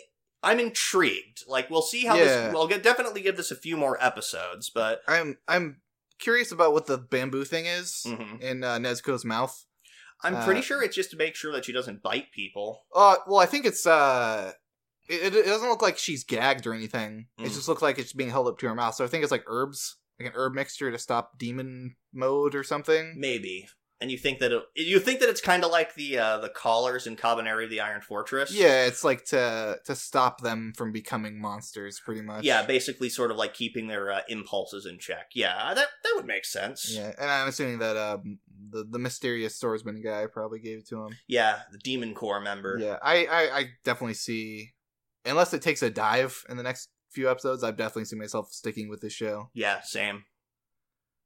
[0.42, 2.24] i'm intrigued like we'll see how Yeah.
[2.24, 5.80] this we'll get definitely give this a few more episodes but I'm I'm
[6.18, 8.40] curious about what the bamboo thing is Mhm.
[8.42, 9.64] in uh, Nezuko's mouth.
[10.22, 13.16] i'm Uh, pretty sure it's just to make sure that she doesn't bite people Uh,
[13.26, 14.52] well, I think it's uh,
[15.10, 17.26] it, it doesn't look like she's gagged or anything.
[17.38, 17.54] It Mm.
[17.54, 18.94] just looks like it's being held up to her mouth.
[18.94, 22.62] So I think it's like herbs, like an herb mixture to stop demon mode or
[22.64, 23.14] something.
[23.18, 23.68] maybe
[24.02, 26.48] and you think that it, you think that it's kind of like the uh the
[26.48, 30.90] collars in Kabaneri of the Iron Fortress Yeah, it's like to to stop them from
[30.90, 32.44] becoming monsters, pretty much.
[32.44, 36.24] yeah basically sort of like keeping their uh, impulses in check yeah that that would
[36.24, 38.38] make sense Yeah, and I'm assuming that um
[38.70, 41.16] the the mysterious swordsman guy probably gave it to him.
[41.28, 44.72] yeah the demon core member Yeah, I, I I definitely see,
[45.24, 48.88] unless it takes a dive in the next few episodes, I've definitely see myself sticking
[48.88, 49.50] with this show.
[49.54, 50.24] yeah same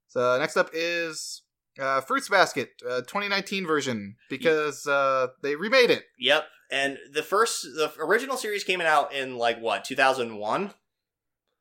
[0.07, 1.43] So next up is
[1.79, 6.03] uh, Fruits Basket, uh, 2019 version, because uh, they remade it.
[6.19, 6.45] Yep.
[6.71, 10.73] And the first, the original series came out in like what, 2001?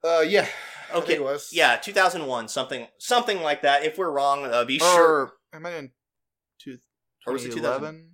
[0.03, 0.47] Uh, yeah.
[0.95, 1.14] Okay.
[1.14, 1.51] it was.
[1.53, 3.85] Yeah, 2001, something, something like that.
[3.85, 5.32] If we're wrong, uh, be sure.
[5.53, 5.91] Am I in
[6.61, 6.78] two,
[7.26, 8.11] Or was it 2011?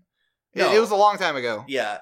[0.54, 0.74] It, No.
[0.74, 1.64] it was a long time ago.
[1.68, 1.98] Yeah,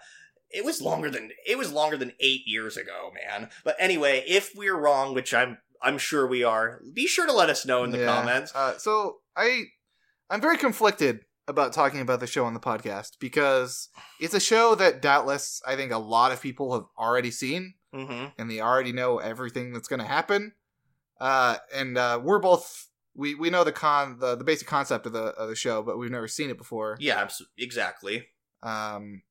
[0.51, 3.51] it was longer than it was longer than eight years ago, man.
[3.65, 7.51] But anyway, if we're wrong, which I'm, I'm sure we are, be sure to let
[7.51, 8.07] us know in the Yeah.
[8.07, 8.53] comments.
[8.55, 9.65] Uh, so I,
[10.31, 13.89] I'm very conflicted about talking about the show on the podcast because
[14.21, 17.75] it's a show that doubtless I think a lot of people have already seen.
[17.93, 20.53] hmm and they already know everything that's going to happen.
[21.21, 25.13] Uh, and uh, we're both we we know the con the, the basic concept of
[25.13, 26.97] the of the show, but we've never seen it before.
[27.01, 28.27] Yeah, abso- exactly.
[28.63, 29.23] Um,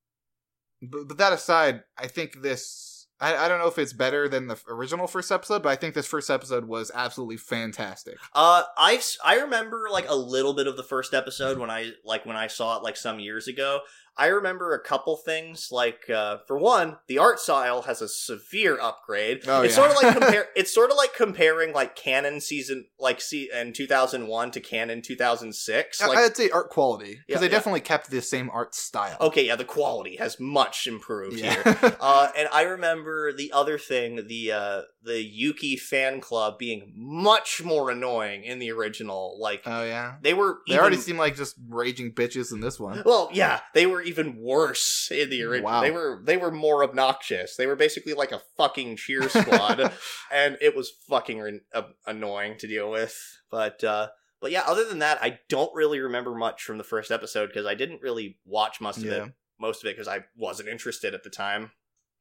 [0.82, 3.07] but, but that aside, I think this.
[3.19, 5.95] I, I don't know if it's better than the original first episode, but I think
[5.95, 8.17] this first episode was absolutely fantastic.
[8.36, 12.28] Uh, I I remember like a little bit of the first episode when I like
[12.28, 13.80] when I saw it like some years ago.
[14.18, 18.80] I remember a couple things like uh, for one, the art style has a severe
[18.80, 19.41] upgrade.
[19.47, 19.84] Oh, it's yeah.
[19.88, 20.47] sort of like compare.
[20.55, 24.59] it's sort of like comparing like Kanon season like see in two thousand one to
[24.59, 26.01] Kanon two thousand six.
[26.01, 27.51] I- Like I'd say art quality because Yeah, they yeah.
[27.51, 29.18] definitely kept the same art style.
[29.22, 31.61] okay, yeah, the quality has much improved here.
[31.99, 37.63] Uh, and I remember the other thing, the uh, the Yuki fan club being much
[37.63, 39.37] more annoying in the original.
[39.39, 40.15] Like oh yeah.
[40.21, 43.01] they were, They even, already seem like just raging bitches in this one.
[43.05, 45.71] Well, yeah, they were even worse in the original.
[45.71, 45.81] Wow.
[45.81, 47.55] They were they were more obnoxious.
[47.55, 49.79] They were basically like a fucking cheer squad,
[50.31, 53.17] and it was fucking re- uh, annoying to deal with.
[53.49, 54.09] But uh,
[54.41, 57.65] but yeah, other than that, I don't really remember much from the first episode because
[57.65, 59.25] I didn't really watch most of Yeah.
[59.25, 59.31] it.
[59.59, 61.71] Most of it because I wasn't interested at the time.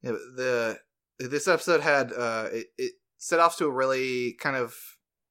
[0.02, 0.78] Yeah, the
[1.18, 4.74] this episode had uh it, it set off to a really kind of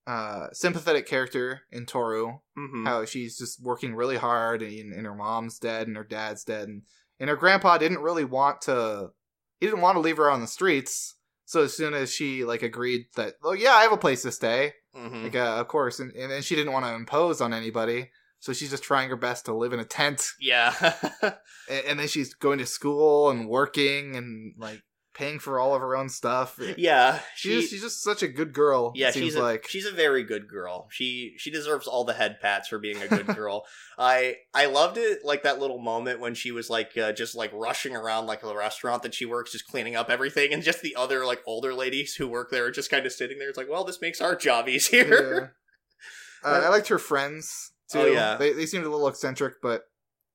[0.08, 2.40] uh sympathetic character in Toru.
[2.58, 2.86] Mm-hmm.
[2.86, 6.68] How she's just working really hard and, and her mom's dead and her dad's dead
[6.68, 6.84] and,
[7.20, 9.10] and her grandpa didn't really want to
[9.60, 11.16] he didn't want to leave her on the streets.
[11.46, 14.32] So as soon as she like agreed that oh yeah I have a place to
[14.32, 17.54] stay hmm like uh, of course and, and then she didn't want to impose on
[17.54, 18.10] anybody
[18.40, 20.74] so she's just trying her best to live in a tent Yeah.
[21.22, 21.34] and,
[21.88, 24.82] and then she's going to school and working and like
[25.16, 27.20] paying for all of her own stuff yeah.
[27.36, 30.24] she's, She, she's just such a good girl yeah, she's a, like she's a very
[30.24, 30.88] good girl.
[30.92, 33.66] She she deserves all the head pats for being a good girl.
[33.98, 37.52] I I loved it like that little moment when she was like uh, just like
[37.54, 40.96] rushing around like a restaurant that she works, just cleaning up everything, and just the
[40.96, 43.50] other like older ladies who work there are just kind of sitting there.
[43.50, 45.54] It's like, well, this makes our job easier.
[46.44, 46.50] Yeah.
[46.50, 48.00] Uh, I liked her friends too.
[48.00, 48.38] Oh, yeah.
[48.38, 49.84] they they seemed a little eccentric, but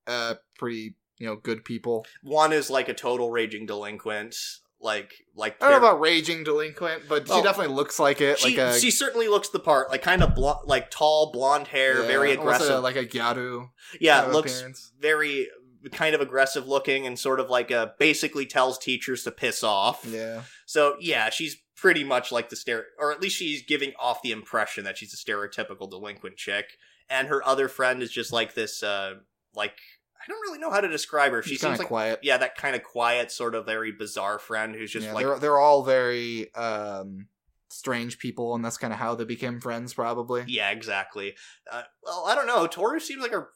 [0.07, 2.07] uh, pretty you know good people.
[2.23, 4.37] One is like a total raging delinquent.
[4.83, 7.37] Like like I don't know about raging delinquent, but Oh.
[7.37, 8.39] she definitely looks like it.
[8.39, 11.69] she, like a she certainly looks the part, like kind of blo- like tall, blonde
[11.69, 12.83] hair, yeah, very almost a- aggressive.
[12.83, 13.69] like a gyaru.
[14.01, 14.93] yeah, looks appearance.
[14.99, 15.49] very
[15.93, 20.05] kind of aggressive looking and sort of like uh basically tells teachers to piss off.
[20.07, 24.23] Yeah, So yeah, she's pretty much like the stare, or at least she's giving off
[24.23, 26.67] the impression that she's a stereotypical delinquent chick.
[27.09, 29.15] And her other friend is just like this, uh
[29.55, 29.77] like
[30.23, 31.43] I don't really know how to describe her.
[31.43, 32.21] She she's seems like quiet.
[32.23, 35.39] yeah, that kind of quiet, sort of very bizarre friend who's just yeah, like they're
[35.39, 37.27] they're all very um
[37.69, 40.45] strange people, and that's kind of how they became friends, probably.
[40.47, 41.35] Yeah, exactly.
[41.71, 42.67] Uh, well, I don't know.
[42.67, 43.47] Toru seems like a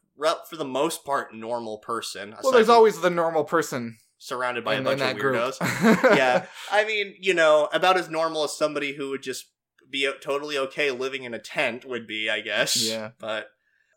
[0.49, 2.35] for the most part normal person.
[2.43, 5.57] Well, there's always the normal person surrounded by in, a bunch of weirdos.
[6.17, 9.47] yeah, I mean, you know, about as normal as somebody who would just
[9.91, 12.89] be totally okay living in a tent would be, I guess.
[12.89, 13.11] Yeah.
[13.19, 13.49] But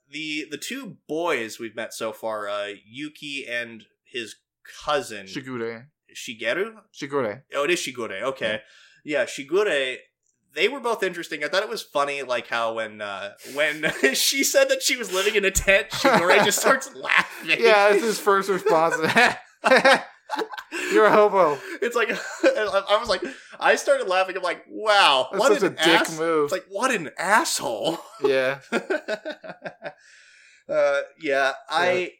[0.09, 4.35] the the two boys we've met so far, uh, Yuki and his
[4.85, 5.85] cousin Shigure.
[6.13, 6.73] Shigeru.
[6.93, 7.41] Shigure.
[7.53, 8.21] Oh, it is Shigure.
[8.21, 8.61] Okay,
[9.03, 9.97] yeah, Shigure.
[10.53, 11.43] They were both interesting.
[11.43, 13.83] I thought it was funny, like how when uh, when
[14.13, 17.57] she said that she was living in a tent, Shigure just starts laughing.
[17.59, 18.95] Yeah, that's his first response.
[20.91, 21.57] You're a hobo.
[21.81, 23.21] It's like I was like,
[23.59, 24.37] I started laughing.
[24.37, 26.45] I'm like, wow, That's what such a an dick ass- move.
[26.45, 27.97] It's like what an asshole.
[28.23, 28.59] yeah.
[30.69, 32.11] uh, yeah, I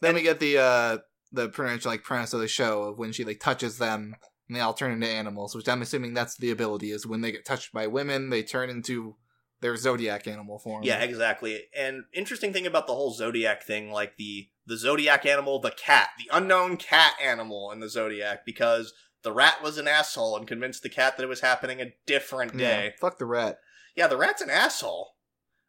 [0.00, 0.98] Then we get the uh
[1.32, 4.14] the pretty much like premise of the show of when she like touches them
[4.48, 7.30] and they all turn into animals, which I'm assuming that's the ability is when they
[7.30, 9.16] get touched by women, they turn into
[9.60, 10.82] their zodiac animal form.
[10.82, 11.64] yeah, exactly.
[11.76, 16.08] And interesting thing about the whole zodiac thing, like the the zodiac animal, the cat,
[16.18, 18.92] the unknown cat animal in the zodiac, because
[19.22, 22.54] the rat was an asshole and convinced the cat that it was happening a different
[22.54, 22.94] Yeah, day.
[23.00, 23.58] Fuck the rat.
[23.96, 25.14] Yeah, the rat's an asshole.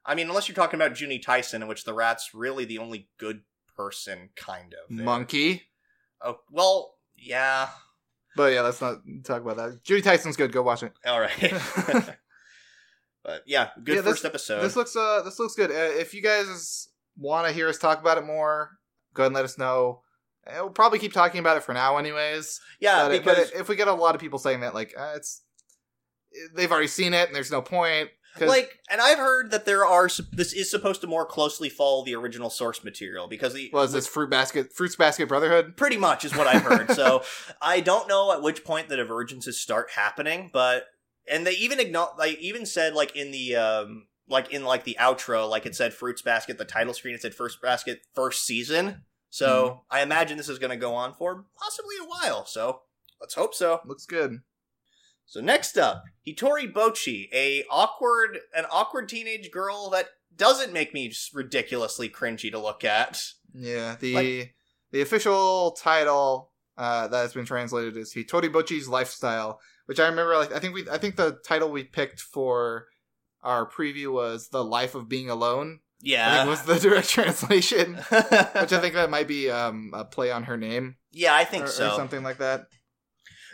[0.06, 3.10] I mean, unless you're talking about Juni Taisen, in which the rat's really the only
[3.20, 3.41] good
[3.76, 4.95] person, kind of.
[4.95, 5.06] there.
[5.06, 5.64] Monkey.
[6.22, 7.70] Oh, well, yeah.
[8.36, 9.84] But yeah, let's not talk about that.
[9.84, 10.52] Juni Taisen's good.
[10.52, 10.93] Go watch it.
[11.06, 11.32] All right.
[13.24, 14.62] but yeah, good Yeah, this- first episode.
[14.62, 15.72] This looks uh this looks good.
[15.72, 16.88] Uh, if you guys
[17.18, 18.72] want to hear us talk about it more,
[19.14, 20.02] go ahead and let us know.
[20.48, 22.60] Uh, We'll probably keep talking about it for now, anyways.
[22.80, 24.94] yeah, but, it- but because if we get a lot of people saying that, like
[24.98, 25.44] uh, it's
[26.56, 28.10] they've already seen it and there's no point.
[28.39, 32.16] like, and I've heard that there are this is supposed to more closely follow the
[32.16, 35.76] original source material because the was this fruit basket fruits basket brotherhood?
[35.76, 36.92] pretty much is what I've heard.
[36.94, 37.24] so
[37.62, 40.86] I don't know at which point the divergences start happening, but
[41.30, 44.96] and they even acknowledge, like even said like in the um like in like the
[44.98, 49.04] outro, like it said Fruits Basket, the title screen, it said Fruits Basket first season.
[49.32, 52.45] So I imagine this is going to go on for possibly a while.
[52.45, 52.82] So
[53.19, 53.79] let's hope so.
[53.86, 54.41] Looks good.
[55.25, 61.11] So next up, Hitori Bocchi, a awkward an awkward teenage girl that doesn't make me
[61.34, 63.23] ridiculously cringy to look at.
[63.53, 64.55] Yeah, the Like-
[64.91, 70.36] the official title uh, that has been translated is Hitori Bocchi's lifestyle, which I remember.
[70.36, 72.88] Like, I think we, I think the title we picked for
[73.41, 76.45] our preview was "The Life of Being Alone." Yeah.
[76.45, 80.58] was the direct translation, which I think that might be um, a play on her
[80.58, 80.95] name.
[81.12, 81.95] yeah, I think or, or so.
[81.95, 82.68] something like that.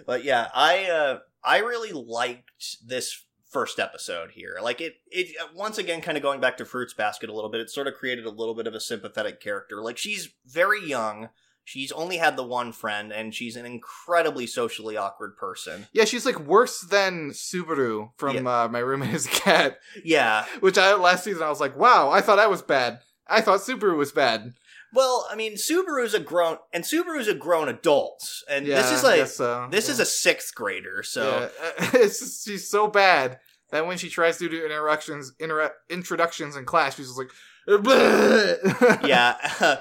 [0.05, 4.57] But yeah, I uh I really liked this first episode here.
[4.61, 7.61] Like it it once again kind of going back to Fruits Basket a little bit,
[7.61, 9.81] it sort of created a little bit of a sympathetic character.
[9.81, 11.29] Like she's very young.
[11.67, 15.87] She's only had the one friend and she's an incredibly socially awkward person.
[15.91, 20.45] Yeah, she's like worse than Subaru from uh, My Room is a Cat, Yeah.
[20.61, 22.99] which I last season I was like, wow, I thought I was bad.
[23.27, 24.53] I thought Subaru was bad.
[24.93, 28.25] Well, I mean, Subaru's a grown and Subaru's a grown adult.
[28.49, 29.67] And Yeah, this is like so.
[29.69, 29.91] this yeah.
[29.95, 31.03] is a 6th grader.
[31.03, 31.89] So Yeah.
[31.99, 33.39] it's just, she's so bad
[33.71, 37.27] that when she tries to do interactions, inter- introductions in class, she's just like.
[37.67, 39.35] Yeah,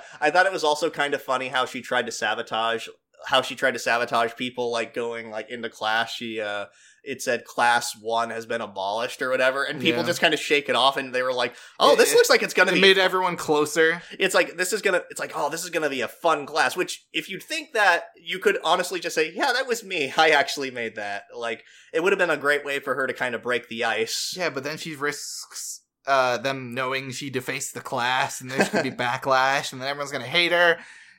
[0.20, 2.88] I thought it was also kind of funny how she tried to sabotage
[3.24, 6.12] how she tried to sabotage people like going like into class.
[6.12, 6.66] She uh
[7.02, 10.06] it said class 1 has been abolished or whatever and people Yeah.
[10.06, 12.42] just kind of shake it off and they were like, "Oh, this It- looks like
[12.42, 14.02] it's going to it be made everyone closer.
[14.18, 16.46] it's like this is to it's like, "Oh, this is going to be a fun
[16.46, 20.12] class." Which if you'd think that, you could honestly just say, "Yeah, that was me.
[20.16, 23.14] I actually made that." Like it would have been a great way for her to
[23.14, 24.34] kind of break the ice.
[24.36, 28.84] Yeah, but then she risks uh, them knowing she defaced the class, and there's gonna
[28.84, 30.78] be backlash, and then everyone's gonna hate her,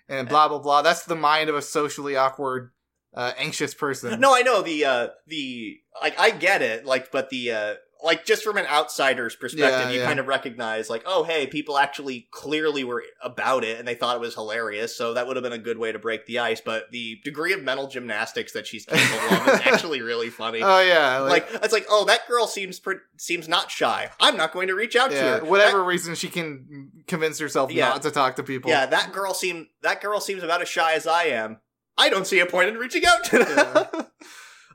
[0.10, 0.82] and blah blah blah.
[0.82, 2.72] That's the mind of a socially awkward,
[3.14, 4.20] uh, anxious person.
[4.20, 8.26] No, I know the uh the like I get it, like but the uh like
[8.26, 10.06] just from an outsider's perspective, Yeah, you yeah.
[10.06, 14.16] kind of recognize like, oh hey, people actually clearly were about it and they thought
[14.16, 16.62] it was hilarious, so that would have been a good way to break the ice.
[16.62, 20.62] But the degree of mental gymnastics that she's capable of is actually really funny.
[20.62, 24.10] Oh yeah, like, like it's like, oh, that girl seems pre- seems not shy.
[24.20, 25.40] I'm not going to reach out to her.
[25.46, 27.90] whatever reason she can convince herself Yeah.
[27.90, 28.70] not to talk to people.
[28.70, 31.58] Yeah, that girl seem that girl seems about as shy as I am.
[31.98, 34.06] I don't see a point in reaching out to them.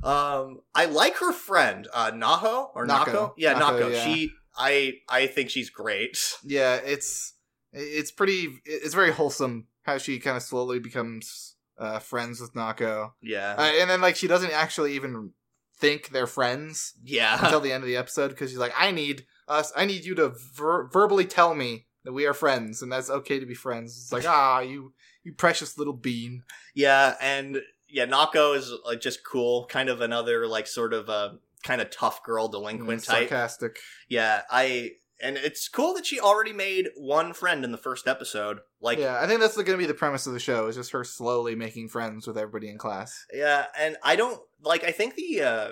[0.03, 3.05] um, I like her friend, uh, Naho or Nako.
[3.07, 3.33] Nako.
[3.37, 3.93] Yeah, Nako, Nako.
[3.93, 4.05] yeah.
[4.05, 6.19] She, I, I think she's great.
[6.45, 7.35] yeah, it's
[7.73, 8.61] it's pretty.
[8.65, 13.63] It's very wholesome how she kind of slowly becomes uh, friends with Nako, Yeah, uh,
[13.81, 15.31] and then like she doesn't actually even
[15.79, 16.93] think they're friends.
[17.03, 17.43] yeah.
[17.45, 20.15] until the end of the episode because she's like, I need us, I need you
[20.15, 23.99] to ver- verbally tell me that we are friends and that's okay to be friends.
[24.01, 24.93] It's like, ah, you,
[25.25, 26.45] you precious little bean.
[26.75, 27.61] Yeah, and
[27.93, 31.91] yeah, Nako is like just cool, kind of another like sort of a kind of
[31.91, 33.29] tough girl delinquent Mm, type.
[33.29, 33.79] sarcastic.
[34.09, 38.59] Yeah, I and it's cool that she already made one friend in the first episode.
[38.81, 40.91] Like yeah, I think that's going to be the premise of the show is just
[40.93, 43.27] her slowly making friends with everybody in class.
[43.33, 44.83] Yeah, and I don't like.
[44.85, 45.71] I think the uh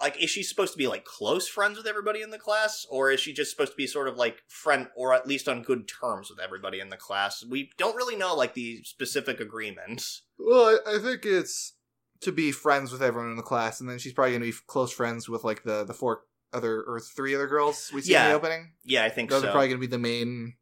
[0.00, 3.10] like is she supposed to be like close friends with everybody in the class, or
[3.10, 5.88] is she just supposed to be sort of like friend, or at least on good
[5.88, 7.44] terms with everybody in the class?
[7.44, 10.22] We don't really know like the specific agreements.
[10.44, 11.74] Well, I, I think it's
[12.20, 14.58] to be friends with everyone in the class, and then she's probably going to be
[14.66, 16.22] close friends with like the the four
[16.52, 18.72] other or three other girls we see in the opening.
[18.84, 19.48] Yeah, I think Those so.
[19.48, 20.54] are probably going to be the main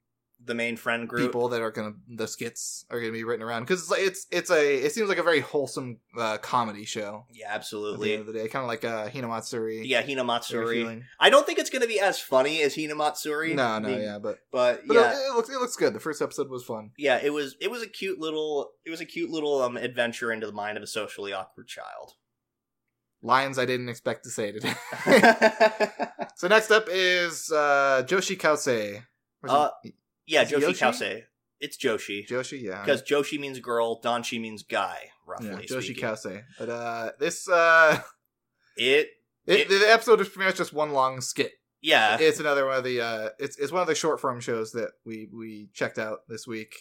[0.42, 1.26] the main friend group.
[1.28, 4.26] people that are gonna the skits are gonna be written around because it's like it's
[4.30, 7.94] it's a it seems like a very wholesome uh, comedy show Yeah, absolutely.
[7.94, 9.82] at the end of the day, kind of like uh, Hinamatsuri.
[9.84, 10.72] Yeah, Hinamatsuri.
[10.72, 11.04] feeling.
[11.20, 13.54] I don't think it's going to be as funny as Hinamatsuri.
[13.54, 15.92] No, no, yeah, but But, but yeah, it, it looks it looks good.
[15.94, 16.92] The first episode was fun.
[16.96, 20.32] yeah, it was it was a cute little it was a cute little um adventure
[20.32, 22.14] into the mind of a socially awkward child.
[23.22, 24.72] Lines I didn't expect to say today.
[26.36, 29.02] so next up is uh, Joshi Kausei.
[29.42, 29.70] Was Uh,
[30.30, 30.84] yeah, Is it Joshi Yoshi?
[30.84, 31.22] Kausei.
[31.60, 32.26] It's Joshi.
[32.26, 36.42] Joshi, yeah, Because Joshi means girl, Danshi means guy, roughly yeah, Joshi speaking.
[36.58, 38.00] But uh, this uh,
[38.76, 39.08] It,
[39.46, 41.52] it, It- the episode is pretty much just one long skit.
[41.82, 44.72] yeah, it's another one of the uh it's it's one of the short form shows
[44.72, 46.74] that we we checked out this week.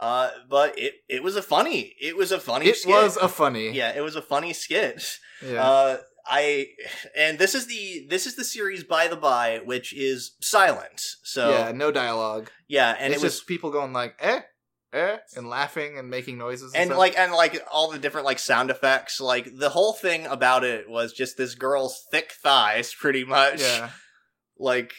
[0.00, 2.66] uh, but it it was a funny, it was a funny.
[2.66, 2.90] It skit.
[2.94, 3.70] was a funny.
[3.70, 5.18] yeah, it was a funny skit.
[5.44, 5.62] Yeah.
[5.62, 5.96] Uh,
[6.26, 6.68] I
[7.16, 11.00] and this is the this is the series by the by, which is silent.
[11.22, 12.50] So yeah, no dialogue.
[12.68, 14.40] Yeah, and it's it was just people going like eh
[14.94, 18.38] eh and laughing and making noises and, and like and like all the different like
[18.38, 19.20] sound effects.
[19.20, 23.60] Like the whole thing about it was just this girl's thick thighs, pretty much.
[23.60, 23.90] yeah.
[24.58, 24.92] like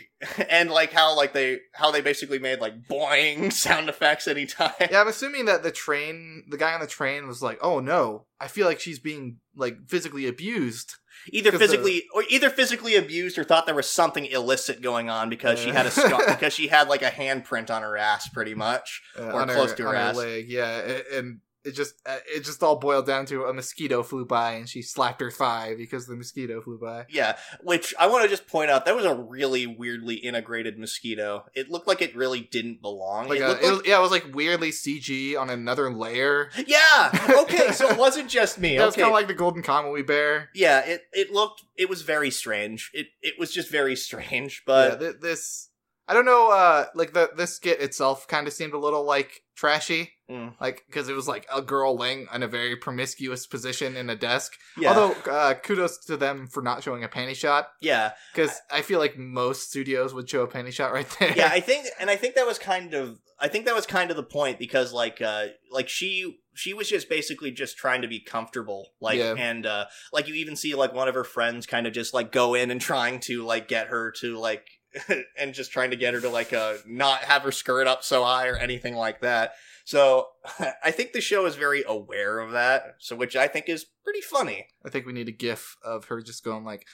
[0.50, 4.74] and like how like they how they basically made like boing sound effects anytime.
[4.80, 8.26] Yeah, I'm assuming that the train the guy on the train was like, "Oh no,
[8.40, 10.94] I feel like she's being like physically abused."
[11.32, 15.10] Either 'Cause the- physically or either physically abused or thought there was something illicit going
[15.10, 18.30] on because she had a scar because she had like a handprint on her ass
[18.30, 19.02] pretty much.
[19.18, 20.16] Uh, Or on close her, to her ass.
[20.16, 20.50] leg.
[20.50, 24.54] Yeah, and it just uh, it just all boiled down to a mosquito flew by
[24.54, 27.06] and she slapped her thigh because the mosquito flew by.
[27.10, 31.46] Yeah, which I want to just point out that was a really weirdly integrated mosquito.
[31.54, 33.28] It looked like it really didn't belong.
[33.30, 36.50] Like, it a, it like- was, yeah, it was like weirdly CG on another layer.
[36.68, 37.12] yeah.
[37.46, 38.76] Okay, so it wasn't just me.
[38.76, 39.02] Yeah, it's okay.
[39.02, 40.50] kind of like the Golden Kamuy bear.
[40.56, 42.90] yeah, it it looked it was very strange.
[42.94, 45.70] It it was just very strange, yeah, but th- this
[46.08, 46.52] I don't know.
[46.52, 50.54] Uh, like the this skit itself kind of seemed a little like trashy, Mm.
[50.60, 54.16] like because it was like a girl laying in a very promiscuous position in a
[54.16, 54.54] desk.
[54.76, 58.82] yeah, Although uh, kudos to them for not showing a panty shot, yeah, because I
[58.82, 61.34] feel like most studios would show a panty shot right there.
[61.38, 61.50] yeah.
[61.52, 64.18] I think, and I think that was kind of, I think that was kind of
[64.18, 68.20] the point because like, uh, like she she was just basically just trying to be
[68.20, 69.36] comfortable, like, Yeah.
[69.38, 72.32] and uh, like you even see like one of her friends kind of just like
[72.32, 74.66] go in and trying to like get her to like.
[75.38, 78.24] and just trying to get her to like uh not have her skirt up so
[78.24, 79.52] high or anything like that.
[79.86, 80.28] So
[80.84, 82.96] I think the show is very aware of that.
[83.00, 84.68] So which I think is pretty funny.
[84.86, 86.86] I think we need a gif of her just going like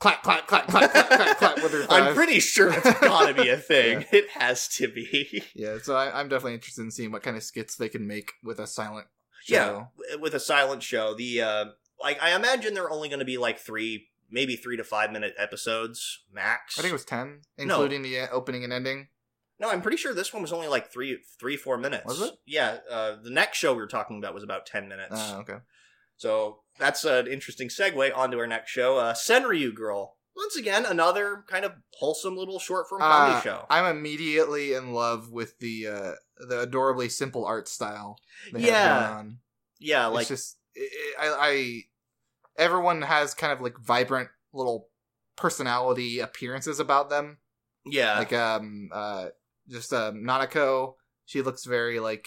[0.00, 2.02] clap, clap, clap, clap, clap, clap, clap with her thighs.
[2.02, 4.04] I'm pretty sure it's gotta be a thing.
[4.12, 5.42] It has to be.
[5.54, 8.32] Yeah, so I, I'm definitely interested in seeing what kind of skits they can make
[8.42, 9.06] with a silent
[9.44, 9.88] show.
[10.10, 11.14] Yeah, with a silent show.
[11.14, 11.64] The uh
[12.02, 15.34] like I imagine they're only going to be like 3 maybe 3 to 5 minute
[15.38, 16.78] episodes max.
[16.78, 17.62] I think it was ten, No.
[17.64, 19.08] including the uh, opening and ending.
[19.58, 22.04] No, I'm pretty sure this one was only like 3 3 4 minutes.
[22.06, 22.34] Was it?
[22.46, 25.14] Yeah, uh the next show we were talking about was about 10 minutes.
[25.14, 25.58] Oh, okay.
[26.16, 30.16] So that's an interesting segue onto our next show, uh Senryu Girl.
[30.36, 33.66] Once again, another kind of wholesome little short form comedy Uh, show.
[33.70, 38.18] I'm immediately in love with the uh, the adorably simple art style.
[38.52, 39.38] They have Yeah, going on.
[39.78, 41.82] yeah, It's like just i I, I
[42.58, 44.90] everyone has kind of like vibrant little
[45.36, 47.38] personality appearances about them.
[47.86, 48.18] yeah.
[48.18, 49.28] Like um uh
[49.68, 50.94] just um Nanako,
[51.24, 52.26] she looks very like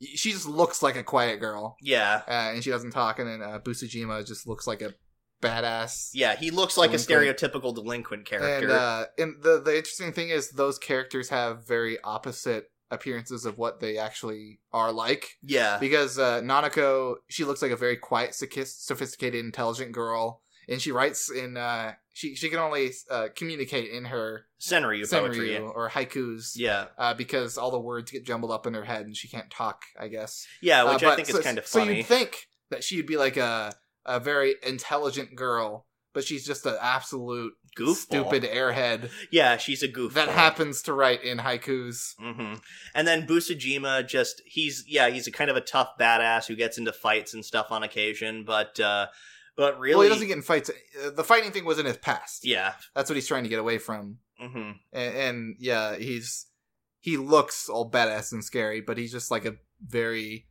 [0.00, 1.76] she just looks like a quiet girl.
[1.80, 2.22] yeah.
[2.26, 4.94] Uh, and she doesn't talk and then uh, Busujima just looks like a
[5.40, 6.10] badass.
[6.14, 8.64] Yeah, he looks like a stereotypical delinquent character.
[8.68, 13.56] And uh and the the interesting thing is those characters have very opposite appearances of
[13.58, 15.30] what they actually are like.
[15.42, 15.78] yeah.
[15.78, 20.92] because uh, Nanako she looks like a very quiet, sophis- sophisticated, intelligent girl, and she
[20.92, 25.50] writes in uh, she she can only uh, communicate in her Senryu poetry.
[25.50, 26.86] senryu or haikus Yeah.
[26.98, 29.82] uh, because all the words get jumbled up in her head and she can't talk.
[29.98, 30.46] I guess.
[30.60, 31.86] Yeah, Uh, which I think so, is kind of funny.
[31.86, 36.66] So you'd think that she'd be like a a very intelligent girl, but she's just
[36.66, 37.94] an absolute Goofball.
[37.96, 40.12] stupid airhead Yeah, she's a goof.
[40.14, 42.14] that happens to write in haikus.
[42.18, 42.54] hmm
[42.94, 46.76] And then Busujima just he's yeah, he's a kind of a tough badass who gets
[46.78, 49.06] into fights and stuff on occasion, but uh
[49.56, 50.70] but really Well, he doesn't get in fights.
[50.70, 52.46] Uh, The fighting thing was in his past.
[52.46, 52.74] Yeah.
[52.94, 54.18] That's what he's trying to get away from.
[54.38, 56.46] hmm and, and yeah, he's
[57.00, 60.46] he looks all badass and scary, but he's just like a very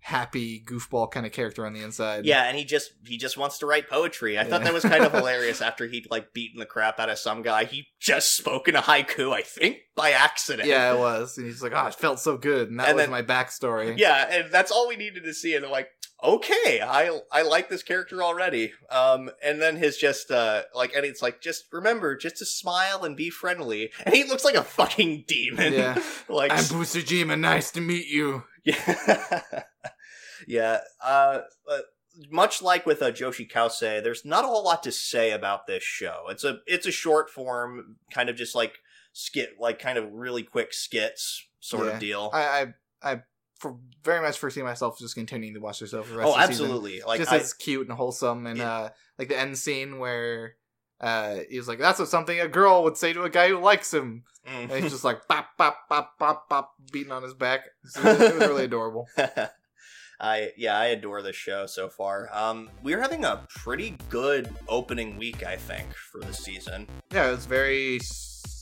[0.00, 2.24] happy goofball kind of character on the inside.
[2.24, 4.38] Yeah, and he just he just wants to write poetry.
[4.38, 7.18] I thought that was kind of hilarious after he'd like beaten the crap out of
[7.18, 7.64] some guy.
[7.64, 10.68] He just spoke in a haiku, I think, by accident.
[10.68, 11.36] yeah, it was.
[11.36, 13.98] And he's like, "Oh, it felt so good," and that And was then- my backstory.
[13.98, 15.54] Yeah, and that's all we needed to see.
[15.54, 15.88] And they're like,
[16.22, 18.72] okay, I I like this character already.
[18.90, 23.04] Um, and then his just uh like, and it's like, just remember, just to smile
[23.04, 23.90] and be friendly.
[24.04, 25.72] And he looks like a fucking demon.
[25.72, 26.02] Yeah.
[26.28, 27.38] like, I'm Busujima.
[27.38, 28.44] Nice to meet you.
[28.64, 29.42] yeah,
[30.46, 30.78] yeah.
[31.02, 31.84] Uh, but
[32.30, 35.82] much like with uh, Joshi Kausei, there's not a whole lot to say about this
[35.82, 36.24] show.
[36.30, 38.78] It's a it's a short form, kind of just like
[39.12, 41.92] skit, like kind of really quick skits sort Yeah.
[41.92, 42.30] of deal.
[42.32, 43.22] I I, I
[43.58, 46.34] for very much foresee myself just continuing to watch this show for the rest oh,
[46.34, 46.64] of the season.
[46.66, 47.02] absolutely.
[47.06, 48.72] Like, just I, as cute and wholesome, and Yeah.
[48.72, 48.88] uh,
[49.18, 50.54] like the end scene where.
[51.00, 53.60] Uh, he was like, "That's what something a girl would say to a guy who
[53.60, 54.62] likes him." Mm.
[54.62, 57.60] And he's just like bop bop bop bop bop beating on his back.
[57.84, 59.06] So it, was, it was really adorable.
[60.20, 62.28] I yeah, I adore this show so far.
[62.32, 66.88] Um, we're having a pretty good opening week, I think, for the season.
[67.12, 68.00] Yeah, it was very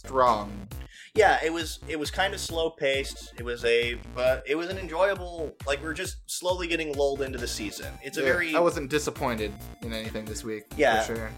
[0.06, 0.68] strong.
[1.14, 3.32] Yeah, it was it was kind of slow paced.
[3.38, 5.52] It was a but it was an enjoyable.
[5.66, 7.92] Like we're just slowly getting lulled into the season.
[8.02, 9.52] It's a Yeah, very I wasn't disappointed
[9.82, 10.64] in anything this week.
[10.76, 11.00] Yeah.
[11.02, 11.30] for sure.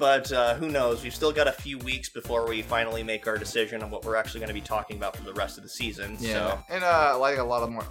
[0.00, 1.04] but uh, who knows?
[1.04, 4.16] We've still got a few weeks before we finally make our decision on what we're
[4.16, 6.16] actually going to be talking about for the rest of the season.
[6.18, 7.84] Yeah, So and uh, like a lot of more.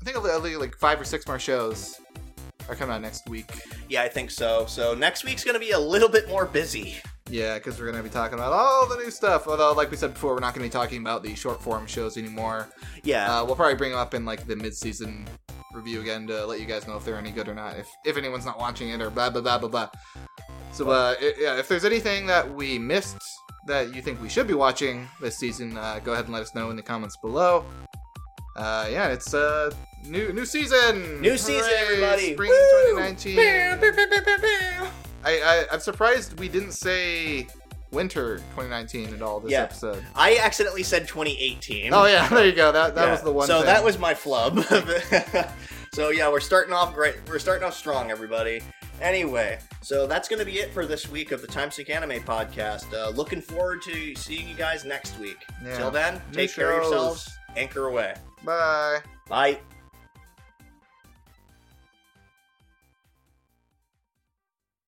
[0.00, 2.00] I think at least like five or six more shows
[2.68, 3.50] are coming out next week.
[3.88, 4.66] yeah, I think so.
[4.66, 6.96] So next week's going to be a little bit more busy.
[7.30, 9.46] Yeah, because we're gonna be talking about all the new stuff.
[9.46, 12.16] Although, like we said before, we're not gonna be talking about the short form shows
[12.16, 12.68] anymore.
[13.02, 13.40] Yeah.
[13.40, 15.26] Uh, we'll probably bring them up in like the mid season
[15.74, 17.76] review again to let you guys know if they're any good or not.
[17.76, 19.88] If if anyone's not watching it or blah blah blah blah blah.
[20.72, 23.18] So uh, i yeah, if there's anything that we missed
[23.66, 26.54] that you think we should be watching this season, uh, go ahead and let us
[26.54, 27.64] know in the comments below.
[28.56, 29.70] Uh, yeah, it's uh
[30.04, 31.20] new new season.
[31.20, 32.32] New season, Hooray, everybody!
[32.34, 32.96] Spring Woo!
[32.96, 33.36] 2019.
[35.24, 37.46] I, I I'm surprised we didn't say
[37.90, 39.62] winter 2019 at all this Yeah.
[39.62, 40.04] episode.
[40.14, 41.92] I accidentally said 2018.
[41.94, 42.70] Oh yeah, there you go.
[42.72, 43.12] That that Yeah.
[43.12, 43.46] was the one.
[43.46, 43.66] So thing.
[43.66, 44.60] that was my flub.
[45.94, 47.16] so yeah, we're starting off great.
[47.28, 48.60] We're starting off strong, everybody.
[49.00, 52.20] Anyway, so that's going to be it for this week of the Time Sync Anime
[52.24, 52.92] podcast.
[52.92, 55.38] Uh, looking forward to seeing you guys next week.
[55.64, 55.76] Yeah.
[55.76, 57.30] Till then, New take care of yourselves.
[57.56, 58.14] Anchor away.
[58.44, 58.98] Bye.
[59.28, 59.58] Bye.